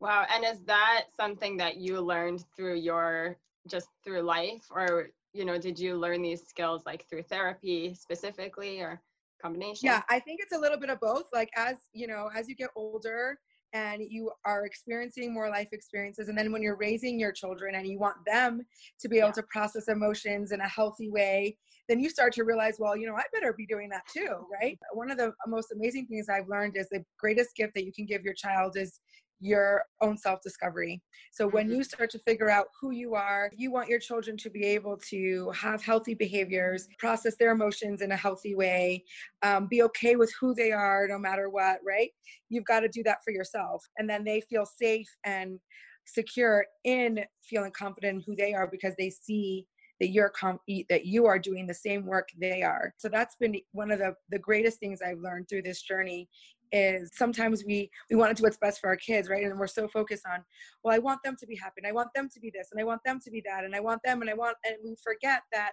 Wow 0.00 0.26
and 0.32 0.44
is 0.44 0.62
that 0.66 1.06
something 1.18 1.56
that 1.56 1.76
you 1.76 2.00
learned 2.00 2.44
through 2.56 2.76
your 2.76 3.36
just 3.68 3.88
through 4.04 4.22
life? 4.22 4.64
Or 4.70 5.08
you 5.34 5.44
know 5.44 5.58
did 5.58 5.78
you 5.78 5.96
learn 5.96 6.22
these 6.22 6.46
skills 6.46 6.82
like 6.86 7.06
through 7.08 7.24
therapy 7.24 7.94
specifically 7.94 8.80
or 8.80 9.02
combination? 9.42 9.86
Yeah 9.86 10.02
i 10.08 10.20
think 10.20 10.40
it's 10.40 10.54
a 10.54 10.58
little 10.58 10.78
bit 10.78 10.88
of 10.88 11.00
both. 11.00 11.24
Like 11.32 11.50
as 11.56 11.76
you 11.92 12.06
know 12.06 12.30
as 12.34 12.48
you 12.48 12.54
get 12.54 12.70
older 12.76 13.38
and 13.72 14.02
you 14.08 14.30
are 14.44 14.64
experiencing 14.64 15.32
more 15.32 15.50
life 15.50 15.68
experiences. 15.72 16.28
And 16.28 16.38
then 16.38 16.52
when 16.52 16.62
you're 16.62 16.76
raising 16.76 17.18
your 17.18 17.32
children 17.32 17.74
and 17.74 17.86
you 17.86 17.98
want 17.98 18.16
them 18.26 18.62
to 19.00 19.08
be 19.08 19.18
able 19.18 19.28
yeah. 19.28 19.32
to 19.32 19.42
process 19.44 19.88
emotions 19.88 20.52
in 20.52 20.60
a 20.60 20.68
healthy 20.68 21.10
way, 21.10 21.56
then 21.88 22.00
you 22.00 22.10
start 22.10 22.32
to 22.34 22.44
realize, 22.44 22.76
well, 22.78 22.96
you 22.96 23.06
know, 23.06 23.14
I 23.14 23.22
better 23.32 23.52
be 23.52 23.66
doing 23.66 23.88
that 23.90 24.02
too, 24.12 24.46
right? 24.60 24.78
One 24.92 25.10
of 25.10 25.16
the 25.16 25.32
most 25.46 25.72
amazing 25.72 26.06
things 26.06 26.28
I've 26.28 26.48
learned 26.48 26.76
is 26.76 26.88
the 26.90 27.04
greatest 27.18 27.56
gift 27.56 27.74
that 27.74 27.84
you 27.84 27.92
can 27.92 28.06
give 28.06 28.22
your 28.22 28.34
child 28.34 28.76
is 28.76 29.00
your 29.40 29.84
own 30.00 30.16
self 30.16 30.40
discovery. 30.42 31.02
So 31.32 31.48
when 31.48 31.66
mm-hmm. 31.66 31.76
you 31.76 31.84
start 31.84 32.10
to 32.10 32.18
figure 32.20 32.50
out 32.50 32.66
who 32.80 32.90
you 32.90 33.14
are, 33.14 33.50
you 33.56 33.70
want 33.70 33.88
your 33.88 33.98
children 33.98 34.36
to 34.38 34.50
be 34.50 34.64
able 34.64 34.96
to 35.10 35.50
have 35.50 35.82
healthy 35.82 36.14
behaviors, 36.14 36.88
process 36.98 37.36
their 37.38 37.52
emotions 37.52 38.02
in 38.02 38.12
a 38.12 38.16
healthy 38.16 38.54
way, 38.54 39.04
um, 39.42 39.66
be 39.68 39.82
okay 39.82 40.16
with 40.16 40.32
who 40.40 40.54
they 40.54 40.72
are 40.72 41.06
no 41.08 41.18
matter 41.18 41.48
what, 41.48 41.78
right? 41.86 42.10
You've 42.48 42.64
got 42.64 42.80
to 42.80 42.88
do 42.88 43.02
that 43.04 43.18
for 43.24 43.32
yourself. 43.32 43.84
And 43.98 44.08
then 44.08 44.24
they 44.24 44.40
feel 44.40 44.66
safe 44.66 45.08
and 45.24 45.58
secure 46.06 46.66
in 46.84 47.20
feeling 47.42 47.72
confident 47.72 48.16
in 48.16 48.24
who 48.26 48.34
they 48.34 48.54
are 48.54 48.66
because 48.66 48.94
they 48.98 49.10
see 49.10 49.66
that 50.00 50.08
you're 50.08 50.30
com- 50.30 50.60
that 50.88 51.04
you 51.04 51.26
are 51.26 51.38
doing 51.38 51.66
the 51.66 51.74
same 51.74 52.06
work 52.06 52.28
they 52.40 52.62
are 52.62 52.94
so 52.98 53.08
that's 53.08 53.36
been 53.40 53.56
one 53.72 53.90
of 53.90 53.98
the 53.98 54.14
the 54.30 54.38
greatest 54.38 54.78
things 54.78 55.00
i've 55.02 55.18
learned 55.18 55.48
through 55.48 55.62
this 55.62 55.82
journey 55.82 56.28
is 56.72 57.10
sometimes 57.14 57.64
we 57.64 57.90
we 58.10 58.16
want 58.16 58.30
to 58.30 58.40
do 58.40 58.44
what's 58.44 58.58
best 58.58 58.80
for 58.80 58.88
our 58.88 58.96
kids 58.96 59.28
right 59.28 59.44
and 59.44 59.58
we're 59.58 59.66
so 59.66 59.88
focused 59.88 60.24
on 60.32 60.42
well 60.82 60.94
i 60.94 60.98
want 60.98 61.20
them 61.24 61.36
to 61.38 61.46
be 61.46 61.56
happy 61.56 61.74
and 61.78 61.86
i 61.86 61.92
want 61.92 62.08
them 62.14 62.28
to 62.32 62.40
be 62.40 62.50
this 62.54 62.68
and 62.72 62.80
i 62.80 62.84
want 62.84 63.00
them 63.04 63.18
to 63.22 63.30
be 63.30 63.42
that 63.44 63.64
and 63.64 63.74
i 63.74 63.80
want 63.80 64.00
them 64.04 64.20
and 64.20 64.30
i 64.30 64.34
want 64.34 64.56
and 64.64 64.76
we 64.84 64.94
forget 65.02 65.42
that 65.52 65.72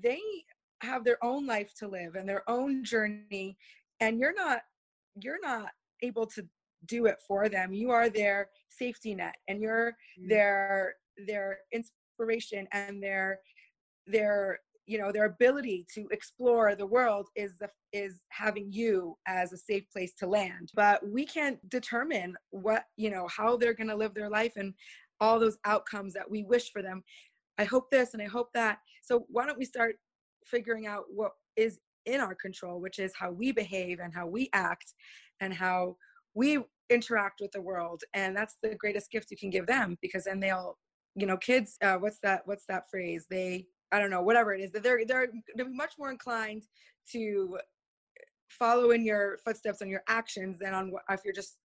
they 0.00 0.20
have 0.80 1.04
their 1.04 1.22
own 1.22 1.46
life 1.46 1.72
to 1.76 1.88
live 1.88 2.14
and 2.14 2.28
their 2.28 2.48
own 2.48 2.84
journey 2.84 3.56
and 4.00 4.18
you're 4.18 4.34
not 4.34 4.60
you're 5.20 5.40
not 5.40 5.68
able 6.02 6.26
to 6.26 6.46
do 6.86 7.06
it 7.06 7.16
for 7.26 7.48
them 7.48 7.72
you 7.72 7.90
are 7.90 8.08
their 8.08 8.48
safety 8.68 9.14
net 9.14 9.34
and 9.48 9.60
you're 9.60 9.92
mm-hmm. 10.18 10.28
their 10.28 10.94
their 11.26 11.58
inspiration 11.72 12.66
and 12.72 13.02
their 13.02 13.38
their 14.06 14.58
you 14.86 14.98
know 14.98 15.10
their 15.10 15.24
ability 15.24 15.86
to 15.94 16.06
explore 16.10 16.74
the 16.74 16.86
world 16.86 17.28
is 17.36 17.56
the 17.58 17.68
is 17.92 18.22
having 18.30 18.72
you 18.72 19.16
as 19.26 19.52
a 19.52 19.56
safe 19.56 19.84
place 19.90 20.12
to 20.18 20.26
land. 20.26 20.70
But 20.74 21.06
we 21.08 21.24
can't 21.24 21.58
determine 21.68 22.34
what 22.50 22.84
you 22.96 23.10
know 23.10 23.28
how 23.28 23.56
they're 23.56 23.74
going 23.74 23.88
to 23.88 23.96
live 23.96 24.14
their 24.14 24.30
life 24.30 24.52
and 24.56 24.74
all 25.20 25.38
those 25.38 25.58
outcomes 25.64 26.12
that 26.14 26.30
we 26.30 26.42
wish 26.44 26.72
for 26.72 26.82
them. 26.82 27.02
I 27.58 27.64
hope 27.64 27.90
this 27.90 28.14
and 28.14 28.22
i 28.22 28.26
hope 28.26 28.48
that. 28.54 28.78
So 29.02 29.26
why 29.28 29.46
don't 29.46 29.58
we 29.58 29.64
start 29.64 29.96
figuring 30.44 30.86
out 30.86 31.04
what 31.08 31.32
is 31.56 31.78
in 32.04 32.20
our 32.20 32.34
control 32.34 32.80
which 32.80 32.98
is 32.98 33.12
how 33.18 33.30
we 33.30 33.50
behave 33.50 33.98
and 34.00 34.12
how 34.12 34.26
we 34.26 34.50
act 34.52 34.92
and 35.40 35.54
how 35.54 35.96
we 36.34 36.58
interact 36.90 37.40
with 37.40 37.50
the 37.52 37.62
world. 37.62 38.02
And 38.12 38.36
that's 38.36 38.56
the 38.62 38.74
greatest 38.74 39.10
gift 39.10 39.30
you 39.30 39.36
can 39.36 39.50
give 39.50 39.66
them 39.66 39.96
because 40.02 40.24
then 40.24 40.40
they'll 40.40 40.76
you 41.16 41.26
know 41.26 41.36
kids 41.36 41.76
uh, 41.82 41.94
what's 41.94 42.18
that 42.22 42.42
what's 42.44 42.66
that 42.68 42.90
phrase? 42.90 43.26
They 43.30 43.66
i 43.94 43.98
don't 43.98 44.10
know 44.10 44.22
whatever 44.22 44.54
it 44.54 44.60
is 44.60 44.70
that 44.72 44.82
they're 44.82 45.04
they're 45.06 45.28
they're 45.54 45.70
much 45.70 45.92
more 45.98 46.10
inclined 46.10 46.62
to 47.10 47.58
follow 48.48 48.90
in 48.90 49.04
your 49.04 49.38
footsteps 49.44 49.82
on 49.82 49.88
your 49.88 50.02
actions 50.08 50.58
than 50.58 50.74
on 50.74 50.92
if 51.10 51.20
you're 51.24 51.34
just 51.34 51.56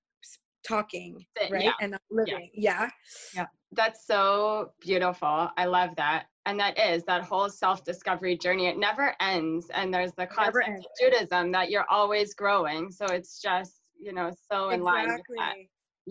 talking 0.68 1.26
right 1.50 1.64
yeah. 1.64 1.72
and 1.82 1.98
living 2.12 2.50
yeah. 2.54 2.82
yeah. 2.84 2.90
Yeah. 3.34 3.46
That's 3.72 4.06
so 4.06 4.72
beautiful 4.82 5.50
i 5.58 5.66
love 5.66 5.92
that 5.98 6.26
and 6.46 6.60
that 6.60 6.78
is 6.78 7.04
that 7.06 7.24
whole 7.24 7.50
self-discovery 7.50 8.38
journey 8.38 8.68
it 8.68 8.78
never 8.78 9.16
ends 9.22 9.68
and 9.74 9.94
there's 9.94 10.12
the 10.18 10.26
concept 10.26 10.68
of 10.68 10.86
judaism 11.00 11.52
that 11.52 11.70
you're 11.70 11.90
always 11.90 12.34
growing 12.34 12.92
so 12.92 13.06
it's 13.06 13.42
just 13.42 13.82
you 14.00 14.12
know 14.14 14.32
so 14.52 14.70
in 14.72 14.82
line 14.82 15.08
with 15.08 15.22
that 15.38 15.56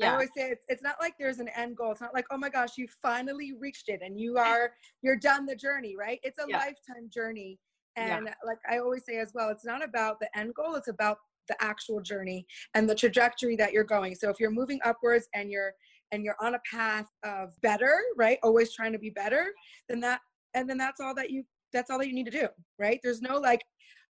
yeah. 0.00 0.10
I 0.10 0.12
always 0.12 0.30
say 0.36 0.50
it's, 0.50 0.64
it's 0.68 0.82
not 0.82 0.96
like 1.00 1.14
there's 1.18 1.38
an 1.38 1.48
end 1.56 1.76
goal. 1.76 1.92
It's 1.92 2.00
not 2.00 2.14
like, 2.14 2.26
oh 2.30 2.38
my 2.38 2.48
gosh, 2.48 2.70
you 2.76 2.86
finally 3.02 3.52
reached 3.58 3.88
it 3.88 4.00
and 4.02 4.18
you 4.18 4.38
are, 4.38 4.72
you're 5.02 5.16
done 5.16 5.46
the 5.46 5.56
journey, 5.56 5.96
right? 5.96 6.20
It's 6.22 6.38
a 6.38 6.46
yeah. 6.48 6.58
lifetime 6.58 7.10
journey. 7.12 7.58
And 7.96 8.26
yeah. 8.26 8.34
like 8.46 8.58
I 8.70 8.78
always 8.78 9.04
say 9.04 9.18
as 9.18 9.32
well, 9.34 9.50
it's 9.50 9.64
not 9.64 9.84
about 9.84 10.20
the 10.20 10.28
end 10.38 10.54
goal, 10.54 10.74
it's 10.74 10.88
about 10.88 11.18
the 11.48 11.56
actual 11.60 12.00
journey 12.00 12.46
and 12.74 12.88
the 12.88 12.94
trajectory 12.94 13.56
that 13.56 13.72
you're 13.72 13.84
going. 13.84 14.14
So 14.14 14.30
if 14.30 14.38
you're 14.38 14.50
moving 14.50 14.80
upwards 14.84 15.28
and 15.34 15.50
you're 15.50 15.72
and 16.12 16.24
you're 16.24 16.36
on 16.40 16.54
a 16.54 16.60
path 16.70 17.06
of 17.24 17.50
better, 17.60 17.98
right? 18.16 18.38
Always 18.42 18.72
trying 18.72 18.92
to 18.92 18.98
be 18.98 19.10
better, 19.10 19.52
then 19.88 20.00
that 20.00 20.20
and 20.54 20.68
then 20.68 20.78
that's 20.78 21.00
all 21.00 21.14
that 21.14 21.30
you 21.30 21.44
that's 21.72 21.90
all 21.90 21.98
that 21.98 22.08
you 22.08 22.14
need 22.14 22.26
to 22.26 22.30
do, 22.30 22.48
right? 22.78 23.00
There's 23.02 23.20
no 23.20 23.38
like 23.38 23.62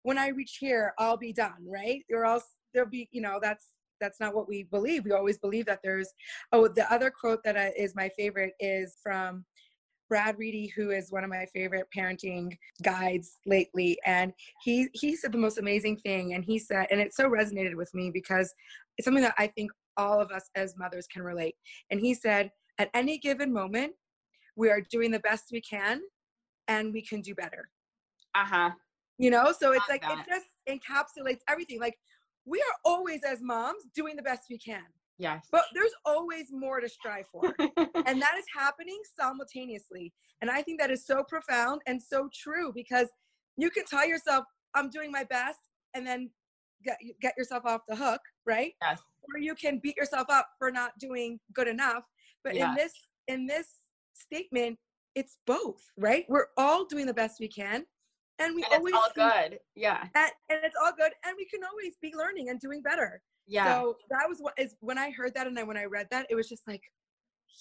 when 0.03 0.17
I 0.17 0.29
reach 0.29 0.57
here, 0.59 0.93
I'll 0.99 1.17
be 1.17 1.33
done, 1.33 1.65
right? 1.67 2.01
Or 2.11 2.25
else 2.25 2.43
there'll 2.73 2.89
be, 2.89 3.09
you 3.11 3.21
know, 3.21 3.39
that's 3.41 3.67
that's 3.99 4.19
not 4.19 4.35
what 4.35 4.47
we 4.47 4.63
believe. 4.63 5.05
We 5.05 5.11
always 5.11 5.37
believe 5.37 5.65
that 5.65 5.79
there's 5.83 6.13
oh 6.51 6.67
the 6.67 6.91
other 6.91 7.09
quote 7.09 7.43
that 7.43 7.73
is 7.77 7.95
my 7.95 8.09
favorite 8.09 8.53
is 8.59 8.97
from 9.01 9.45
Brad 10.09 10.37
Reedy, 10.37 10.67
who 10.67 10.91
is 10.91 11.11
one 11.11 11.23
of 11.23 11.29
my 11.29 11.45
favorite 11.53 11.87
parenting 11.95 12.57
guides 12.81 13.39
lately, 13.45 13.97
and 14.05 14.33
he 14.63 14.87
he 14.93 15.15
said 15.15 15.31
the 15.31 15.37
most 15.37 15.57
amazing 15.57 15.97
thing, 15.97 16.33
and 16.33 16.43
he 16.43 16.59
said, 16.59 16.87
and 16.91 16.99
it 16.99 17.13
so 17.13 17.29
resonated 17.29 17.75
with 17.75 17.93
me 17.93 18.11
because 18.13 18.53
it's 18.97 19.05
something 19.05 19.23
that 19.23 19.35
I 19.37 19.47
think 19.47 19.71
all 19.97 20.21
of 20.21 20.31
us 20.31 20.49
as 20.55 20.77
mothers 20.77 21.07
can 21.07 21.23
relate. 21.23 21.55
And 21.89 21.99
he 21.99 22.13
said, 22.13 22.51
at 22.77 22.89
any 22.93 23.17
given 23.17 23.51
moment, 23.51 23.93
we 24.55 24.69
are 24.69 24.81
doing 24.81 25.11
the 25.11 25.19
best 25.19 25.45
we 25.51 25.61
can, 25.61 26.01
and 26.67 26.93
we 26.93 27.01
can 27.01 27.21
do 27.21 27.35
better. 27.35 27.69
Uh 28.35 28.45
huh. 28.45 28.71
You 29.17 29.31
know, 29.31 29.51
so 29.57 29.71
it's 29.71 29.89
like 29.89 30.03
that. 30.03 30.19
it 30.19 30.25
just 30.27 30.47
encapsulates 30.69 31.39
everything. 31.49 31.79
Like 31.79 31.97
we 32.47 32.59
are 32.59 32.75
always 32.85 33.21
as 33.27 33.39
moms 33.41 33.83
doing 33.93 34.15
the 34.15 34.23
best 34.23 34.43
we 34.49 34.57
can. 34.57 34.83
Yes. 35.19 35.47
But 35.51 35.65
there's 35.73 35.91
always 36.05 36.47
more 36.51 36.79
to 36.79 36.87
strive 36.87 37.25
for. 37.31 37.43
and 37.59 38.21
that 38.21 38.35
is 38.37 38.45
happening 38.55 38.99
simultaneously. 39.19 40.13
And 40.41 40.49
I 40.49 40.61
think 40.61 40.79
that 40.79 40.91
is 40.91 41.05
so 41.05 41.23
profound 41.23 41.81
and 41.87 42.01
so 42.01 42.29
true 42.33 42.71
because 42.73 43.07
you 43.57 43.69
can 43.69 43.83
tell 43.85 44.07
yourself, 44.07 44.45
I'm 44.75 44.89
doing 44.89 45.11
my 45.11 45.23
best, 45.23 45.59
and 45.95 46.05
then 46.05 46.29
get, 46.85 46.97
get 47.21 47.33
yourself 47.37 47.63
off 47.65 47.81
the 47.87 47.95
hook, 47.95 48.21
right? 48.45 48.73
Yes. 48.81 48.99
Or 49.33 49.39
you 49.39 49.55
can 49.55 49.79
beat 49.81 49.97
yourself 49.97 50.27
up 50.29 50.47
for 50.59 50.71
not 50.71 50.91
doing 50.99 51.39
good 51.53 51.67
enough. 51.67 52.03
But 52.43 52.55
yes. 52.55 52.69
in 52.69 52.75
this 52.75 52.93
in 53.27 53.47
this 53.47 53.67
statement, 54.13 54.77
it's 55.15 55.37
both, 55.47 55.81
right? 55.97 56.25
We're 56.29 56.47
all 56.57 56.85
doing 56.85 57.07
the 57.07 57.13
best 57.13 57.39
we 57.39 57.47
can. 57.47 57.85
And 58.39 58.55
we 58.55 58.63
and 58.63 58.73
always 58.73 58.93
all 58.93 59.09
good. 59.15 59.59
Yeah. 59.75 60.03
And, 60.15 60.31
and 60.49 60.59
it's 60.63 60.75
all 60.81 60.91
good. 60.95 61.11
And 61.25 61.35
we 61.37 61.45
can 61.45 61.61
always 61.63 61.95
be 62.01 62.13
learning 62.15 62.49
and 62.49 62.59
doing 62.59 62.81
better. 62.81 63.21
Yeah. 63.47 63.81
So 63.81 63.97
that 64.09 64.27
was 64.27 64.39
what 64.39 64.53
is 64.57 64.75
when 64.81 64.97
I 64.97 65.09
heard 65.11 65.33
that 65.35 65.47
and 65.47 65.55
then 65.55 65.67
when 65.67 65.77
I 65.77 65.85
read 65.85 66.07
that, 66.11 66.27
it 66.29 66.35
was 66.35 66.49
just 66.49 66.67
like, 66.67 66.83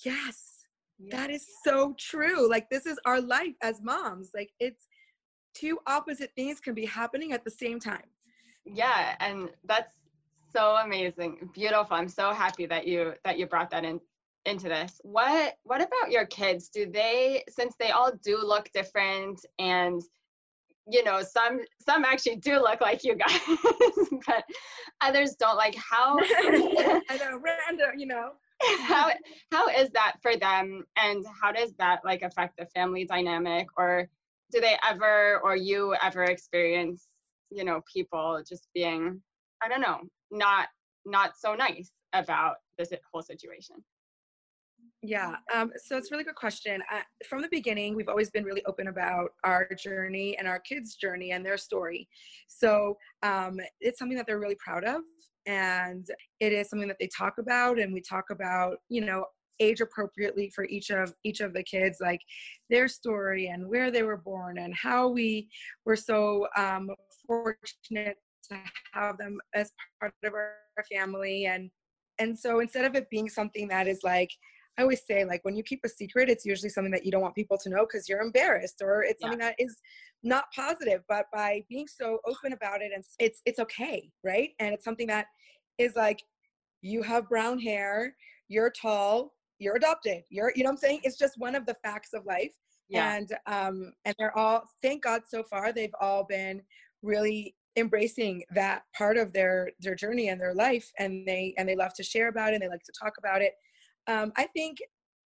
yes, 0.04 0.66
yeah. 0.98 1.16
that 1.16 1.30
is 1.30 1.46
so 1.64 1.94
true. 1.98 2.48
Like 2.48 2.68
this 2.70 2.86
is 2.86 2.98
our 3.06 3.20
life 3.20 3.54
as 3.62 3.80
moms. 3.80 4.30
Like 4.34 4.50
it's 4.60 4.88
two 5.54 5.78
opposite 5.86 6.32
things 6.36 6.60
can 6.60 6.74
be 6.74 6.84
happening 6.84 7.32
at 7.32 7.44
the 7.44 7.50
same 7.50 7.80
time. 7.80 8.04
Yeah, 8.64 9.14
and 9.20 9.50
that's 9.64 9.92
so 10.52 10.76
amazing. 10.76 11.50
Beautiful. 11.54 11.96
I'm 11.96 12.08
so 12.08 12.32
happy 12.32 12.66
that 12.66 12.86
you 12.86 13.14
that 13.24 13.38
you 13.38 13.46
brought 13.46 13.70
that 13.70 13.84
in 13.84 14.00
into 14.44 14.68
this. 14.68 15.00
What 15.02 15.56
what 15.64 15.80
about 15.80 16.10
your 16.10 16.26
kids? 16.26 16.68
Do 16.68 16.90
they 16.90 17.44
since 17.48 17.74
they 17.78 17.90
all 17.90 18.12
do 18.24 18.38
look 18.38 18.70
different 18.72 19.44
and 19.58 20.02
you 20.88 21.02
know 21.02 21.20
some 21.22 21.60
some 21.84 22.04
actually 22.04 22.36
do 22.36 22.54
look 22.60 22.80
like 22.80 23.02
you 23.04 23.16
guys 23.16 23.40
but 24.26 24.44
others 25.00 25.34
don't. 25.34 25.56
Like 25.56 25.76
how 25.76 26.16
i 26.20 27.00
know 27.20 27.40
random 27.68 27.98
you 27.98 28.06
know. 28.06 28.30
How 28.80 29.10
how 29.52 29.68
is 29.68 29.90
that 29.90 30.14
for 30.22 30.36
them? 30.36 30.84
And 30.96 31.24
how 31.42 31.52
does 31.52 31.74
that 31.78 32.00
like 32.04 32.22
affect 32.22 32.56
the 32.56 32.66
family 32.66 33.04
dynamic? 33.04 33.66
Or 33.76 34.08
do 34.52 34.60
they 34.60 34.76
ever 34.88 35.40
or 35.42 35.56
you 35.56 35.94
ever 36.02 36.24
experience 36.24 37.08
you 37.50 37.64
know 37.64 37.80
people 37.92 38.42
just 38.48 38.68
being 38.74 39.20
i 39.62 39.68
don't 39.68 39.80
know 39.80 40.00
not 40.30 40.68
not 41.04 41.36
so 41.36 41.54
nice 41.54 41.90
about 42.12 42.56
this 42.78 42.92
whole 43.12 43.22
situation 43.22 43.76
yeah, 45.02 45.36
um, 45.54 45.70
so 45.76 45.96
it's 45.96 46.10
a 46.10 46.14
really 46.14 46.24
good 46.24 46.34
question. 46.34 46.82
Uh, 46.92 47.00
from 47.28 47.42
the 47.42 47.48
beginning, 47.50 47.94
we've 47.94 48.08
always 48.08 48.30
been 48.30 48.44
really 48.44 48.64
open 48.66 48.88
about 48.88 49.30
our 49.44 49.68
journey 49.78 50.36
and 50.38 50.48
our 50.48 50.58
kids' 50.58 50.96
journey 50.96 51.32
and 51.32 51.44
their 51.44 51.58
story. 51.58 52.08
So 52.48 52.96
um, 53.22 53.60
it's 53.80 53.98
something 53.98 54.16
that 54.16 54.26
they're 54.26 54.40
really 54.40 54.56
proud 54.56 54.84
of, 54.84 55.02
and 55.46 56.06
it 56.40 56.52
is 56.52 56.68
something 56.70 56.88
that 56.88 56.96
they 56.98 57.08
talk 57.16 57.34
about, 57.38 57.78
and 57.78 57.92
we 57.92 58.00
talk 58.00 58.30
about, 58.30 58.78
you 58.88 59.04
know, 59.04 59.26
age 59.60 59.80
appropriately 59.80 60.50
for 60.54 60.64
each 60.66 60.90
of 60.90 61.14
each 61.24 61.40
of 61.40 61.52
the 61.52 61.62
kids, 61.62 61.98
like 62.00 62.20
their 62.70 62.88
story 62.88 63.48
and 63.48 63.66
where 63.68 63.90
they 63.90 64.02
were 64.02 64.16
born 64.18 64.58
and 64.58 64.74
how 64.74 65.08
we 65.08 65.48
were 65.84 65.96
so 65.96 66.46
um, 66.56 66.90
fortunate 67.26 68.16
to 68.50 68.58
have 68.92 69.18
them 69.18 69.38
as 69.54 69.72
part 70.00 70.12
of 70.24 70.34
our 70.34 70.54
family 70.90 71.46
and 71.46 71.70
and 72.18 72.38
so 72.38 72.60
instead 72.60 72.84
of 72.84 72.94
it 72.94 73.10
being 73.10 73.28
something 73.28 73.68
that 73.68 73.88
is 73.88 74.00
like 74.02 74.30
I 74.78 74.82
always 74.82 75.02
say, 75.06 75.24
like, 75.24 75.44
when 75.44 75.56
you 75.56 75.62
keep 75.62 75.80
a 75.84 75.88
secret, 75.88 76.28
it's 76.28 76.44
usually 76.44 76.68
something 76.68 76.92
that 76.92 77.04
you 77.04 77.10
don't 77.10 77.22
want 77.22 77.34
people 77.34 77.56
to 77.58 77.70
know 77.70 77.86
because 77.86 78.08
you're 78.08 78.20
embarrassed 78.20 78.82
or 78.82 79.02
it's 79.02 79.18
yeah. 79.20 79.28
something 79.28 79.38
that 79.40 79.54
is 79.58 79.76
not 80.22 80.44
positive. 80.54 81.02
But 81.08 81.26
by 81.32 81.62
being 81.68 81.86
so 81.88 82.18
open 82.26 82.52
about 82.52 82.82
it, 82.82 82.92
and 82.94 83.04
it's 83.18 83.40
it's 83.46 83.58
okay, 83.58 84.10
right? 84.22 84.50
And 84.58 84.74
it's 84.74 84.84
something 84.84 85.06
that 85.06 85.26
is 85.78 85.96
like, 85.96 86.22
you 86.82 87.02
have 87.02 87.28
brown 87.28 87.58
hair, 87.58 88.14
you're 88.48 88.70
tall, 88.70 89.32
you're 89.58 89.76
adopted, 89.76 90.22
you're, 90.30 90.52
you 90.54 90.62
know, 90.62 90.68
what 90.68 90.74
I'm 90.74 90.78
saying 90.78 91.00
it's 91.04 91.18
just 91.18 91.34
one 91.38 91.54
of 91.54 91.66
the 91.66 91.76
facts 91.82 92.10
of 92.12 92.26
life. 92.26 92.54
Yeah. 92.88 93.16
And 93.16 93.32
um, 93.46 93.92
and 94.04 94.14
they're 94.18 94.36
all, 94.36 94.62
thank 94.82 95.02
God, 95.02 95.22
so 95.28 95.42
far 95.42 95.72
they've 95.72 95.94
all 96.00 96.24
been 96.24 96.62
really 97.02 97.54
embracing 97.76 98.42
that 98.54 98.82
part 98.96 99.16
of 99.16 99.32
their 99.32 99.70
their 99.80 99.94
journey 99.94 100.28
and 100.28 100.40
their 100.40 100.54
life 100.54 100.90
and 100.98 101.26
they 101.26 101.54
and 101.58 101.68
they 101.68 101.76
love 101.76 101.92
to 101.94 102.02
share 102.02 102.28
about 102.28 102.50
it 102.50 102.54
and 102.54 102.62
they 102.62 102.68
like 102.68 102.82
to 102.82 102.92
talk 102.98 103.14
about 103.18 103.42
it 103.42 103.52
um, 104.06 104.32
I 104.36 104.46
think 104.46 104.78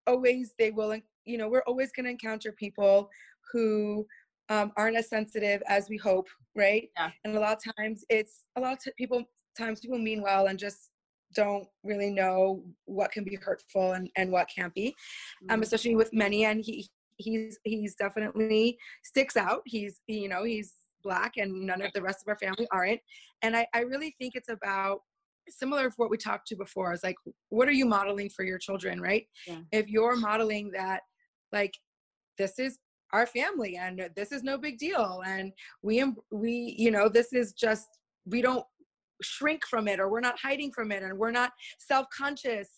always 0.08 0.54
they 0.58 0.72
will, 0.72 0.96
you 1.26 1.38
know, 1.38 1.50
we're 1.50 1.64
always 1.68 1.92
going 1.92 2.06
to 2.06 2.12
encounter 2.12 2.52
people 2.52 3.10
who 3.52 4.06
um, 4.50 4.72
aren't 4.78 4.98
as 4.98 5.10
sensitive 5.10 5.62
as 5.68 5.90
we 5.90 5.98
hope, 5.98 6.28
right? 6.56 6.90
Yeah. 6.98 7.12
And 7.24 7.36
a 7.36 7.40
lot 7.40 7.58
of 7.58 7.76
times 7.78 8.04
it's 8.10 8.46
a 8.58 8.62
lot 8.62 8.74
of 8.74 8.80
t- 8.80 8.92
people 8.98 9.24
times 9.58 9.80
people 9.80 9.98
mean 9.98 10.22
well 10.22 10.48
and 10.48 10.58
just 10.58 10.90
don't 11.36 11.68
really 11.84 12.10
know 12.10 12.64
what 12.86 13.12
can 13.12 13.24
be 13.24 13.36
hurtful 13.36 13.92
and, 13.92 14.10
and 14.16 14.32
what 14.32 14.50
can't 14.54 14.74
be. 14.74 14.88
Um, 14.88 14.94
mm-hmm. 14.94 15.54
Um, 15.54 15.62
especially 15.62 15.96
with 15.96 16.12
many 16.14 16.46
and 16.46 16.64
he 16.64 16.90
he's 17.18 17.60
he's 17.64 17.96
definitely 17.96 18.78
sticks 19.04 19.38
out. 19.38 19.62
He's 19.66 20.02
you 20.08 20.30
know, 20.30 20.44
he's 20.44 20.74
black 21.04 21.38
and 21.38 21.66
none 21.66 21.82
of 21.82 21.94
the 21.94 22.02
rest 22.02 22.22
of 22.22 22.28
our 22.28 22.38
family 22.38 22.68
aren't. 22.72 23.00
And 23.42 23.56
I, 23.56 23.68
I 23.74 23.82
really 23.82 24.16
think 24.20 24.36
it's 24.36 24.50
about 24.50 25.02
similar 25.52 25.90
to 25.90 25.96
what 25.98 26.10
we 26.10 26.18
talked 26.18 26.48
to 26.48 26.56
before. 26.56 26.94
Is 26.94 27.04
like 27.04 27.16
what 27.50 27.68
are 27.68 27.74
you 27.74 27.86
modeling 27.86 28.30
for 28.30 28.44
your 28.44 28.58
children 28.58 29.02
right? 29.02 29.26
Yeah. 29.48 29.60
if 29.72 29.88
you're 29.88 30.16
modeling 30.16 30.72
that 30.74 31.02
like 31.52 31.74
this 32.38 32.60
is 32.60 32.78
our 33.12 33.26
family 33.26 33.78
and 33.78 34.10
this 34.16 34.32
is 34.32 34.44
no 34.44 34.58
big 34.58 34.78
deal 34.78 35.22
and 35.26 35.52
we 35.82 36.04
we 36.32 36.76
you 36.78 36.92
know 36.92 37.10
this 37.10 37.34
is 37.34 37.54
just 37.54 37.88
we 38.26 38.42
don't 38.42 38.66
shrink 39.22 39.66
from 39.66 39.88
it 39.88 40.00
or 40.00 40.10
we're 40.10 40.20
not 40.20 40.40
hiding 40.42 40.72
from 40.72 40.92
it 40.92 41.04
and 41.04 41.18
we're 41.18 41.32
not 41.32 41.52
self-conscious 41.80 42.70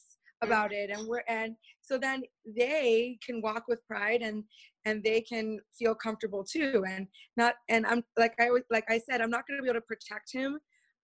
about 0.41 0.73
it 0.73 0.89
and 0.89 1.07
we're 1.07 1.23
and 1.27 1.55
so 1.81 1.97
then 1.97 2.23
they 2.57 3.17
can 3.25 3.41
walk 3.41 3.63
with 3.67 3.85
pride 3.85 4.21
and 4.21 4.43
and 4.85 5.03
they 5.03 5.21
can 5.21 5.59
feel 5.77 5.93
comfortable 5.93 6.43
too 6.43 6.83
and 6.87 7.05
not 7.37 7.55
and 7.69 7.85
i'm 7.85 8.03
like 8.17 8.33
i 8.39 8.49
was 8.49 8.63
like 8.71 8.85
i 8.89 8.99
said 9.09 9.21
i'm 9.21 9.29
not 9.29 9.47
going 9.47 9.57
to 9.57 9.63
be 9.63 9.69
able 9.69 9.79
to 9.79 9.85
protect 9.85 10.31
him 10.31 10.57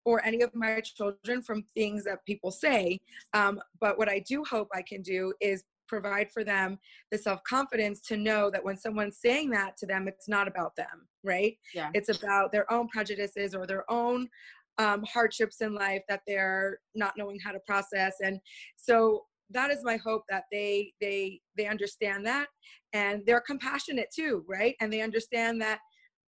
or 0.08 0.26
any 0.26 0.42
of 0.42 0.56
my 0.56 0.80
children 0.80 1.42
from 1.42 1.66
things 1.76 2.06
that 2.06 2.26
people 2.26 2.50
say. 2.50 2.98
Um, 3.34 3.60
but 3.82 3.98
what 3.98 4.08
I 4.08 4.24
do 4.26 4.42
hope 4.50 4.70
I 4.74 4.82
can 4.82 5.02
do 5.02 5.34
is 5.42 5.66
provide 5.90 6.32
for 6.32 6.46
them 6.46 6.80
the 7.12 7.18
self 7.18 7.44
confidence 7.44 8.00
to 8.08 8.16
know 8.16 8.50
that 8.50 8.64
when 8.64 8.78
someone's 8.78 9.18
saying 9.18 9.50
that 9.50 9.76
to 9.80 9.86
them, 9.86 10.08
it's 10.08 10.30
not 10.30 10.48
about 10.48 10.78
them, 10.78 11.10
right? 11.26 11.58
Yeah. 11.76 11.90
It's 11.94 12.08
about 12.08 12.54
their 12.54 12.72
own 12.72 12.88
prejudices 12.88 13.54
or 13.54 13.68
their 13.68 13.84
own 13.92 14.30
um, 14.78 15.04
hardships 15.04 15.60
in 15.60 15.76
life 15.76 16.04
that 16.08 16.22
they're 16.26 16.80
not 16.96 17.16
knowing 17.18 17.40
how 17.44 17.52
to 17.52 17.60
process 17.68 18.14
and 18.24 18.40
so 18.76 19.24
that 19.50 19.72
is 19.72 19.80
my 19.84 19.98
hope 19.98 20.22
that 20.30 20.44
they 20.52 20.94
they 21.02 21.42
they 21.58 21.66
understand 21.66 22.24
that 22.28 22.46
and 22.94 23.24
they're 23.26 23.42
compassionate 23.42 24.10
too 24.16 24.46
right 24.48 24.76
and 24.80 24.94
they 24.94 25.02
understand 25.02 25.60
that 25.60 25.80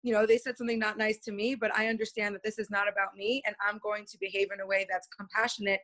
you 0.08 0.14
know 0.14 0.26
they 0.26 0.38
said 0.38 0.56
something 0.56 0.78
not 0.78 0.96
nice 0.96 1.18
to 1.18 1.32
me 1.32 1.54
but 1.54 1.70
i 1.76 1.88
understand 1.88 2.34
that 2.34 2.42
this 2.42 2.58
is 2.58 2.70
not 2.70 2.88
about 2.88 3.14
me 3.16 3.42
and 3.46 3.54
i'm 3.66 3.78
going 3.82 4.04
to 4.06 4.16
behave 4.18 4.48
in 4.52 4.60
a 4.60 4.66
way 4.66 4.86
that's 4.90 5.08
compassionate 5.16 5.80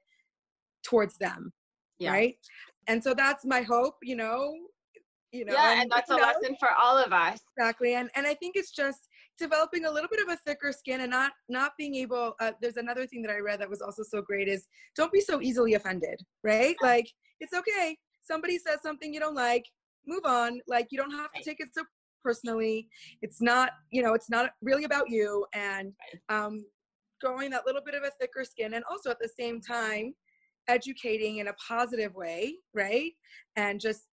towards 0.83 1.17
them 1.19 1.53
yeah. 1.99 2.11
right? 2.11 2.37
And 2.89 3.03
so 3.03 3.15
that's 3.15 3.45
my 3.45 3.63
hope 3.63 3.97
you 4.03 4.17
know 4.17 4.55
you 5.33 5.45
know 5.45 5.53
yeah 5.53 5.73
and, 5.73 5.83
and 5.83 5.91
that's 5.91 6.11
a 6.11 6.17
know, 6.17 6.23
lesson 6.23 6.57
for 6.59 6.71
all 6.73 6.97
of 6.97 7.13
us. 7.13 7.41
Exactly 7.57 7.95
and 7.95 8.09
and 8.15 8.27
i 8.27 8.35
think 8.35 8.57
it's 8.57 8.71
just 8.71 9.09
developing 9.39 9.85
a 9.85 9.91
little 9.91 10.09
bit 10.09 10.23
of 10.23 10.29
a 10.29 10.37
thicker 10.47 10.71
skin 10.71 11.01
and 11.01 11.11
not 11.11 11.33
not 11.49 11.73
being 11.77 11.95
able 11.97 12.35
uh, 12.41 12.53
there's 12.61 12.77
another 12.77 13.07
thing 13.07 13.23
that 13.23 13.33
i 13.33 13.39
read 13.39 13.61
that 13.61 13.69
was 13.69 13.83
also 13.83 14.03
so 14.03 14.23
great 14.23 14.49
is 14.49 14.67
don't 14.97 15.13
be 15.13 15.21
so 15.21 15.41
easily 15.41 15.75
offended 15.75 16.21
right? 16.43 16.77
Like 16.83 17.09
it's 17.41 17.55
okay. 17.55 17.97
Somebody 18.23 18.59
says 18.59 18.79
something 18.83 19.13
you 19.13 19.21
don't 19.21 19.35
like 19.35 19.65
move 20.07 20.25
on. 20.25 20.61
Like 20.67 20.89
you 20.91 20.99
don't 20.99 21.11
have 21.11 21.33
to 21.33 21.43
take 21.43 21.61
it 21.61 21.69
so 21.73 21.83
personally. 22.25 22.89
It's 23.23 23.41
not 23.41 23.71
you 23.91 24.03
know 24.03 24.15
it's 24.15 24.31
not 24.31 24.51
really 24.63 24.85
about 24.85 25.11
you 25.11 25.47
and 25.55 25.93
um 26.29 26.65
growing 27.21 27.51
that 27.51 27.67
little 27.67 27.83
bit 27.85 27.95
of 27.95 28.03
a 28.03 28.11
thicker 28.21 28.45
skin 28.45 28.75
and 28.75 28.85
also 28.91 29.11
at 29.11 29.19
the 29.21 29.29
same 29.39 29.61
time 29.61 30.15
educating 30.69 31.39
in 31.39 31.49
a 31.49 31.53
positive 31.55 32.15
way 32.15 32.55
right? 32.75 33.13
And 33.57 33.81
just 33.81 34.09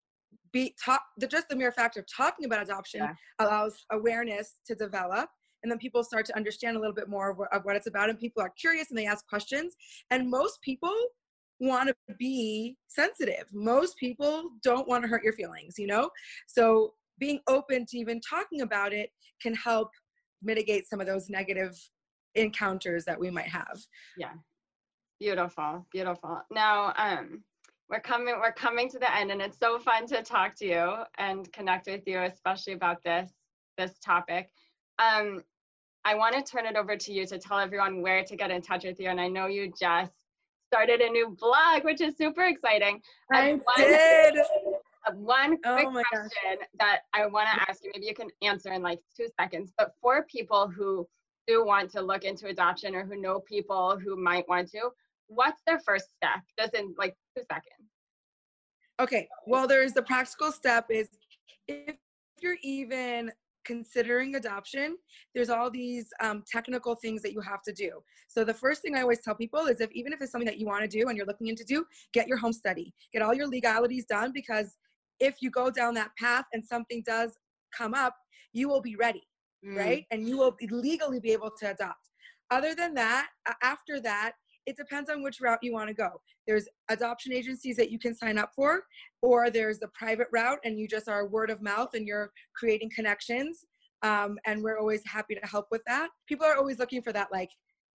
be 0.52 0.76
talk 0.84 1.02
the 1.18 1.28
just 1.28 1.48
the 1.50 1.56
mere 1.56 1.72
fact 1.72 1.98
of 1.98 2.06
talking 2.14 2.46
about 2.46 2.62
adoption 2.62 3.02
yeah. 3.02 3.14
allows 3.40 3.86
awareness 3.92 4.60
to 4.68 4.76
develop 4.76 5.30
and 5.64 5.72
then 5.72 5.78
people 5.78 6.04
start 6.04 6.26
to 6.26 6.36
understand 6.36 6.76
a 6.76 6.80
little 6.80 6.96
bit 6.96 7.08
more 7.08 7.32
of 7.32 7.38
what, 7.38 7.54
of 7.54 7.64
what 7.64 7.76
it's 7.76 7.88
about 7.88 8.10
and 8.10 8.20
people 8.20 8.42
are 8.42 8.52
curious 8.60 8.90
and 8.90 8.98
they 8.98 9.06
ask 9.06 9.28
questions 9.28 9.76
and 10.10 10.30
most 10.30 10.62
people 10.62 10.94
want 11.60 11.88
to 11.88 12.16
be 12.18 12.76
sensitive. 12.88 13.46
Most 13.54 13.96
people 13.98 14.50
don't 14.64 14.88
want 14.88 15.04
to 15.04 15.08
hurt 15.08 15.24
your 15.24 15.34
feelings 15.34 15.76
you 15.78 15.88
know? 15.88 16.10
So 16.48 16.94
being 17.22 17.40
open 17.48 17.86
to 17.86 17.98
even 17.98 18.20
talking 18.20 18.62
about 18.62 18.92
it 18.92 19.12
can 19.42 19.54
help 19.54 19.92
mitigate 20.42 20.90
some 20.90 21.00
of 21.00 21.08
those 21.08 21.30
negative 21.30 21.78
encounters 22.36 23.06
that 23.06 23.18
we 23.18 23.30
might 23.30 23.48
have. 23.48 23.80
Yeah. 24.18 24.34
Beautiful 25.20 25.86
beautiful. 25.94 26.42
Now 26.52 26.94
um 26.98 27.44
we're 27.90 28.00
coming 28.00 28.36
we're 28.42 28.52
coming 28.52 28.90
to 28.90 29.00
the 29.00 29.16
end 29.16 29.32
and 29.32 29.42
it's 29.42 29.60
so 29.60 29.80
fun 29.80 30.08
to 30.08 30.24
talk 30.24 30.56
to 30.56 30.66
you 30.66 30.96
and 31.20 31.52
connect 31.54 31.88
with 31.88 32.02
you 32.08 32.20
especially 32.24 32.74
about 32.74 33.04
this 33.06 33.32
this 33.78 33.94
topic. 34.04 34.50
Um 35.00 35.44
i 36.04 36.16
want 36.16 36.34
to 36.34 36.42
turn 36.42 36.66
it 36.66 36.76
over 36.76 36.98
to 36.98 37.14
you 37.14 37.28
to 37.28 37.38
tell 37.38 37.60
everyone 37.60 38.02
where 38.02 38.24
to 38.24 38.36
get 38.36 38.50
in 38.50 38.60
touch 38.60 38.86
with 38.86 39.00
you 39.00 39.08
and 39.08 39.22
i 39.22 39.28
know 39.28 39.46
you 39.46 39.72
just 39.80 40.14
started 40.72 41.00
a 41.00 41.10
new 41.10 41.38
blog 41.40 41.84
which 41.84 42.02
is 42.02 42.18
super 42.18 42.46
exciting. 42.46 43.00
I 43.32 43.60
did 43.78 44.36
one 45.16 45.58
oh 45.66 45.76
quick 45.76 45.88
oh 45.88 45.92
question 45.92 46.58
gosh. 46.60 46.68
that 46.80 47.00
i 47.14 47.26
want 47.26 47.48
to 47.54 47.70
ask 47.70 47.84
you 47.84 47.92
maybe 47.94 48.06
you 48.06 48.16
can 48.16 48.30
answer 48.42 48.72
in 48.72 48.82
like 48.82 49.00
two 49.16 49.28
seconds 49.40 49.72
but 49.78 49.94
for 50.02 50.24
people 50.24 50.68
who 50.68 51.08
do 51.48 51.66
want 51.66 51.90
to 51.92 52.02
look 52.02 52.24
into 52.24 52.48
adoption 52.48 52.96
or 52.96 53.04
who 53.04 53.20
know 53.20 53.40
people 53.40 53.98
who 53.98 54.16
might 54.16 54.48
want 54.48 54.70
to 54.70 54.92
what's 55.32 55.62
their 55.66 55.80
first 55.80 56.08
step? 56.16 56.42
Just 56.60 56.74
in 56.74 56.94
like 56.98 57.16
two 57.36 57.44
seconds. 57.50 57.90
Okay 59.00 59.28
well 59.48 59.68
there's 59.68 59.94
the 59.94 60.04
practical 60.04 60.52
step 60.52 60.86
is 60.90 61.10
if 61.68 61.96
you're 62.42 62.58
even 62.64 63.32
considering 63.64 64.36
adoption 64.36 64.98
there's 65.36 65.50
all 65.50 65.70
these 65.70 66.08
um, 66.20 66.44
technical 66.52 66.96
things 66.96 67.22
that 67.22 67.32
you 67.32 67.42
have 67.42 67.62
to 67.64 67.72
do. 67.72 68.04
So 68.28 68.44
the 68.44 68.54
first 68.54 68.82
thing 68.82 68.96
i 68.96 69.02
always 69.02 69.22
tell 69.22 69.36
people 69.36 69.62
is 69.68 69.82
if 69.82 69.92
even 69.94 70.14
if 70.14 70.22
it's 70.22 70.32
something 70.32 70.48
that 70.48 70.60
you 70.60 70.68
want 70.68 70.82
to 70.84 70.88
do 70.88 71.08
and 71.08 71.18
you're 71.18 71.26
looking 71.26 71.48
into 71.48 71.64
do 71.64 71.86
get 72.14 72.28
your 72.28 72.38
home 72.38 72.54
study. 72.54 72.94
Get 73.14 73.22
all 73.22 73.34
your 73.34 73.48
legalities 73.48 74.06
done 74.06 74.32
because 74.34 74.78
if 75.22 75.36
you 75.42 75.50
go 75.50 75.70
down 75.70 75.94
that 75.94 76.12
path 76.18 76.46
and 76.54 76.64
something 76.66 77.02
does 77.06 77.38
come 77.78 77.94
up 77.94 78.16
you 78.54 78.68
will 78.68 78.82
be 78.82 78.96
ready 78.96 79.24
mm. 79.66 79.78
right 79.78 80.06
and 80.12 80.28
you 80.28 80.38
will 80.38 80.56
legally 80.70 81.20
be 81.20 81.32
able 81.32 81.52
to 81.58 81.72
adopt 81.72 82.10
other 82.50 82.76
than 82.76 82.94
that 82.94 83.28
after 83.62 84.02
that 84.02 84.34
it 84.66 84.78
depends 84.78 85.10
on 85.10 85.24
which 85.24 85.42
route 85.42 85.60
you 85.62 85.74
want 85.74 85.88
to 85.88 85.94
go. 85.94 86.22
There's 86.48 86.68
adoption 86.90 87.34
agencies 87.34 87.76
that 87.78 87.92
you 87.92 88.00
can 88.00 88.16
sign 88.16 88.38
up 88.38 88.52
for, 88.56 88.84
or 89.22 89.50
there's 89.50 89.80
the 89.80 89.88
private 89.90 90.28
route, 90.32 90.60
and 90.64 90.80
you 90.80 90.88
just 90.88 91.10
are 91.10 91.28
word 91.28 91.50
of 91.50 91.62
mouth 91.62 91.90
and 91.94 92.06
you're 92.06 92.32
creating 92.56 92.92
connections. 92.96 93.66
Um, 94.04 94.40
and 94.46 94.64
we're 94.64 94.80
always 94.80 95.02
happy 95.06 95.36
to 95.36 95.48
help 95.48 95.68
with 95.72 95.82
that. 95.88 96.10
People 96.28 96.46
are 96.46 96.56
always 96.56 96.80
looking 96.80 97.02
for 97.02 97.14
that, 97.14 97.28
like, 97.32 97.50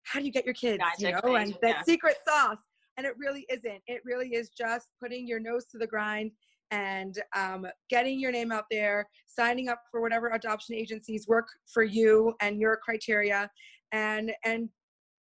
how 0.05 0.21
do 0.21 0.27
you 0.27 0.33
get 0.33 0.45
your 0.45 0.55
kids, 0.55 0.83
you 0.99 1.11
know, 1.11 1.35
and 1.35 1.57
that 1.63 1.77
yeah. 1.77 1.83
secret 1.83 2.17
sauce. 2.27 2.59
And 2.97 3.05
it 3.05 3.15
really 3.19 3.45
isn't. 3.51 3.83
It 3.89 4.03
really 4.05 4.29
is 4.29 4.51
just 4.57 4.89
putting 5.03 5.27
your 5.27 5.41
nose 5.41 5.67
to 5.73 5.79
the 5.79 5.87
grind 5.87 6.31
and 6.71 7.23
um, 7.35 7.67
getting 7.89 8.19
your 8.19 8.33
name 8.33 8.53
out 8.53 8.65
there, 8.71 9.09
signing 9.27 9.69
up 9.69 9.81
for 9.91 10.01
whatever 10.01 10.31
adoption 10.31 10.75
agencies 10.75 11.27
work 11.29 11.47
for 11.73 11.83
you 11.83 12.35
and 12.41 12.61
your 12.61 12.77
criteria, 12.77 13.49
and 13.93 14.33
and 14.45 14.69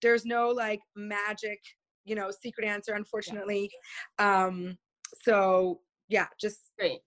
there's 0.01 0.25
no 0.25 0.49
like 0.49 0.79
magic 0.95 1.59
you 2.05 2.15
know 2.15 2.31
secret 2.31 2.67
answer 2.67 2.93
unfortunately. 2.93 3.69
Yeah. 4.19 4.45
um 4.45 4.77
so 5.23 5.79
yeah 6.07 6.27
just 6.39 6.71
great. 6.77 6.99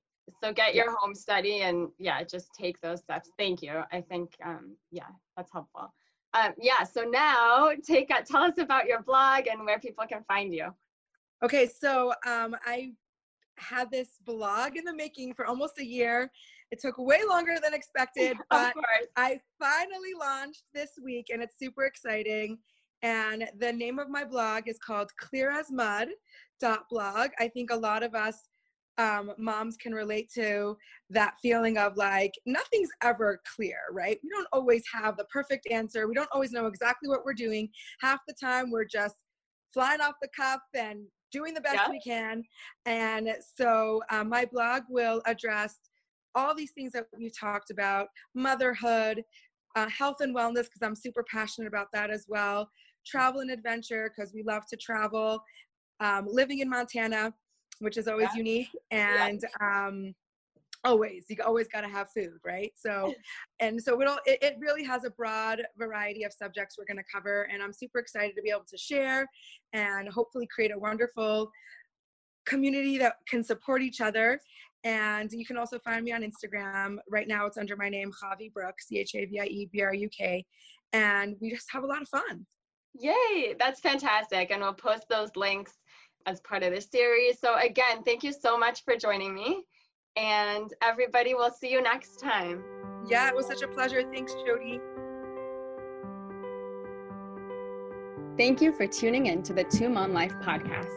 So 0.43 0.53
get 0.53 0.75
your 0.75 0.87
yeah. 0.87 0.95
home 1.01 1.15
study 1.15 1.63
and 1.63 1.89
yeah 1.99 2.23
just 2.23 2.49
take 2.59 2.81
those 2.81 3.01
steps. 3.01 3.31
Thank 3.39 3.63
you. 3.63 3.83
I 3.93 4.01
think 4.01 4.35
um 4.45 4.77
yeah 4.91 5.09
that's 5.37 5.53
helpful. 5.53 5.93
Um 6.35 6.53
yeah 6.59 6.85
so 6.85 7.03
now 7.03 7.71
take 7.87 8.11
uh, 8.11 8.23
tell 8.23 8.45
us 8.45 8.59
about 8.59 8.87
your 8.87 9.03
blog 9.03 9.47
and 9.47 9.65
where 9.67 9.79
people 9.79 10.05
can 10.09 10.23
find 10.25 10.55
you. 10.55 10.69
Okay 11.43 11.67
so 11.67 12.13
um 12.27 12.55
i 12.65 12.93
had 13.59 13.91
this 13.91 14.19
blog 14.25 14.77
in 14.77 14.85
the 14.85 14.95
making 14.95 15.35
for 15.35 15.47
almost 15.47 15.79
a 15.79 15.85
year 15.85 16.31
it 16.71 16.81
took 16.81 16.97
way 16.99 17.21
longer 17.29 17.57
than 17.63 17.75
expected 17.75 18.37
but 18.51 18.75
i 19.17 19.39
finally 19.59 20.15
launched 20.19 20.65
this 20.75 20.91
week 21.05 21.27
and 21.33 21.43
it's 21.43 21.59
super 21.59 21.85
exciting 21.85 22.59
and 23.03 23.49
the 23.59 23.73
name 23.73 23.99
of 23.99 24.09
my 24.09 24.25
blog 24.25 24.69
is 24.69 24.79
called 24.79 25.11
Clear 25.19 25.51
as 25.51 25.73
Mud 25.73 26.09
blog. 26.91 27.31
I 27.39 27.49
think 27.49 27.71
a 27.71 27.77
lot 27.77 28.03
of 28.03 28.15
us 28.15 28.49
um, 28.99 29.33
moms 29.39 29.77
can 29.77 29.93
relate 29.93 30.31
to 30.35 30.77
that 31.11 31.35
feeling 31.43 31.79
of 31.79 31.97
like 31.97 32.33
nothing's 32.47 32.91
ever 33.03 33.41
clear, 33.57 33.79
right? 33.91 34.19
We 34.23 34.31
don't 34.31 34.47
always 34.53 34.83
have 34.93 35.17
the 35.17 35.25
perfect 35.25 35.67
answer. 35.71 36.07
We 36.07 36.15
don't 36.15 36.29
always 36.33 36.53
know 36.53 36.67
exactly 36.67 37.09
what 37.09 37.25
we're 37.25 37.35
doing. 37.35 37.69
Half 38.01 38.21
the 38.29 38.35
time 38.41 38.71
we're 38.71 38.85
just 38.85 39.17
flying 39.73 40.01
off 40.01 40.15
the 40.21 40.29
cuff 40.37 40.61
and 40.75 41.07
doing 41.33 41.55
the 41.55 41.61
best 41.61 41.81
yeah. 41.87 41.91
we 41.91 42.01
can. 42.01 42.45
And 42.87 43.35
so 43.57 44.03
um, 44.11 44.29
my 44.29 44.45
blog 44.45 44.83
will 44.89 45.23
address 45.27 45.79
all 46.35 46.55
these 46.55 46.73
things 46.73 46.93
that 46.93 47.07
we've 47.19 47.37
talked 47.37 47.71
about 47.71 48.09
motherhood, 48.35 49.25
uh, 49.77 49.89
health 49.89 50.19
and 50.21 50.35
wellness, 50.35 50.65
because 50.65 50.83
I'm 50.83 50.95
super 50.95 51.25
passionate 51.31 51.69
about 51.69 51.89
that 51.93 52.11
as 52.11 52.27
well, 52.29 52.69
travel 53.07 53.41
and 53.41 53.51
adventure 53.51 54.13
because 54.15 54.33
we 54.33 54.43
love 54.43 54.67
to 54.69 54.77
travel. 54.77 55.43
Um, 56.01 56.27
living 56.29 56.61
in 56.61 56.69
Montana, 56.69 57.33
which 57.79 57.97
is 57.97 58.09
always 58.09 58.29
yeah. 58.33 58.39
unique, 58.39 58.69
and 58.91 59.41
yeah. 59.61 59.87
um, 59.87 60.15
always 60.85 61.25
you 61.29 61.37
always 61.45 61.69
got 61.69 61.83
to 61.83 61.89
have 61.89 62.09
food, 62.11 62.39
right? 62.45 62.73
So, 62.75 63.15
and 63.61 63.81
so 63.81 64.01
it'll, 64.01 64.19
it 64.27 64.39
it 64.43 64.57
really 64.61 64.85
has 64.85 65.05
a 65.05 65.11
broad 65.11 65.63
variety 65.79 66.25
of 66.25 66.33
subjects 66.33 66.77
we're 66.79 66.93
going 66.93 67.03
to 67.03 67.13
cover, 67.13 67.49
and 67.53 67.63
I'm 67.63 67.73
super 67.73 67.99
excited 67.99 68.35
to 68.37 68.43
be 68.43 68.51
able 68.51 68.67
to 68.69 68.79
share 68.79 69.27
and 69.73 70.09
hopefully 70.09 70.49
create 70.55 70.73
a 70.73 70.79
wonderful 70.79 71.51
community 72.47 72.99
that 72.99 73.15
can 73.29 73.45
support 73.45 73.83
each 73.83 74.01
other. 74.01 74.41
And 74.85 75.31
you 75.31 75.47
can 75.47 75.57
also 75.57 75.79
find 75.79 76.05
me 76.05 76.13
on 76.13 76.23
Instagram. 76.23 76.97
Right 77.09 77.29
now, 77.29 77.47
it's 77.47 77.57
under 77.57 77.77
my 77.77 77.89
name, 77.89 78.11
Chavie 78.11 78.53
Bruks 78.53 78.89
C 78.89 78.99
H 78.99 79.15
A 79.15 79.25
V 79.27 79.41
I 79.41 79.45
E 79.45 79.69
B 79.73 79.81
R 79.81 79.95
U 79.95 80.09
K. 80.09 80.45
And 80.93 81.37
we 81.41 81.51
just 81.51 81.71
have 81.71 81.85
a 81.85 81.87
lot 81.87 82.03
of 82.03 82.09
fun. 82.09 82.47
Yay, 82.99 83.55
that's 83.59 83.81
fantastic. 83.81 84.51
And 84.51 84.61
we'll 84.61 84.75
post 84.75 85.05
those 85.09 85.31
links 85.37 85.73
as 86.27 86.41
part 86.41 86.63
of 86.63 86.75
the 86.75 86.81
series. 86.81 87.39
So, 87.41 87.57
again, 87.59 88.03
thank 88.05 88.23
you 88.23 88.33
so 88.33 88.59
much 88.59 88.85
for 88.85 88.97
joining 88.97 89.35
me. 89.35 89.65
And 90.17 90.73
everybody, 90.83 91.35
we'll 91.35 91.51
see 91.51 91.71
you 91.71 91.83
next 91.83 92.19
time. 92.19 92.63
Yeah, 93.09 93.29
it 93.29 93.35
was 93.35 93.47
such 93.47 93.63
a 93.63 93.69
pleasure. 93.69 94.03
Thanks, 94.13 94.35
Jody. 94.47 94.81
Thank 98.37 98.61
you 98.61 98.73
for 98.73 98.87
tuning 98.87 99.27
in 99.27 99.43
to 99.45 99.53
the 99.53 99.65
Two 99.65 99.89
Mom 99.89 100.13
Life 100.13 100.35
podcast. 100.43 100.91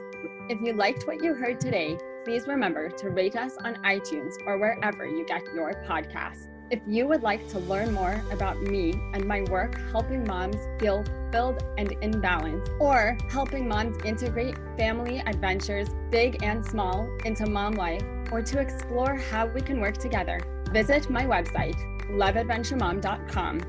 If 0.50 0.62
you 0.62 0.74
liked 0.74 1.08
what 1.08 1.24
you 1.24 1.34
heard 1.34 1.60
today, 1.60 1.98
please 2.24 2.48
remember 2.48 2.90
to 2.90 3.10
rate 3.10 3.36
us 3.36 3.58
on 3.64 3.76
iTunes 3.84 4.34
or 4.46 4.58
wherever 4.58 5.06
you 5.06 5.26
get 5.26 5.44
your 5.54 5.74
podcasts. 5.88 6.48
If 6.72 6.82
you 6.88 7.08
would 7.08 7.22
like 7.22 7.48
to 7.50 7.60
learn 7.60 7.94
more 7.94 8.24
about 8.32 8.62
me 8.62 8.94
and 9.14 9.26
my 9.26 9.42
work 9.44 9.80
helping 9.92 10.26
moms 10.26 10.58
feel 10.80 11.04
filled 11.32 11.64
and 11.78 11.92
in 12.02 12.20
balance, 12.20 12.68
or 12.80 13.18
helping 13.30 13.68
moms 13.68 13.98
integrate 14.04 14.56
family 14.78 15.22
adventures, 15.26 15.90
big 16.10 16.42
and 16.42 16.66
small, 16.66 17.08
into 17.24 17.48
mom 17.48 17.74
life, 17.74 18.02
or 18.32 18.42
to 18.42 18.60
explore 18.60 19.16
how 19.16 19.48
we 19.48 19.62
can 19.62 19.80
work 19.80 19.98
together, 19.98 20.40
visit 20.72 21.10
my 21.10 21.26
website, 21.26 21.76
loveadventuremom.com, 22.10 23.62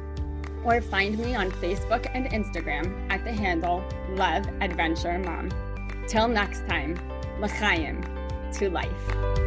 or 0.64 0.80
find 0.80 1.18
me 1.18 1.34
on 1.34 1.50
Facebook 1.52 2.10
and 2.14 2.26
Instagram 2.30 3.10
at 3.10 3.24
the 3.24 3.32
handle 3.32 3.84
Love 4.10 4.46
Adventure 4.60 5.18
Mom. 5.18 5.50
Till 6.08 6.28
next 6.28 6.66
time, 6.66 6.98
l'chaim, 7.40 8.02
to 8.52 8.70
life. 8.70 9.45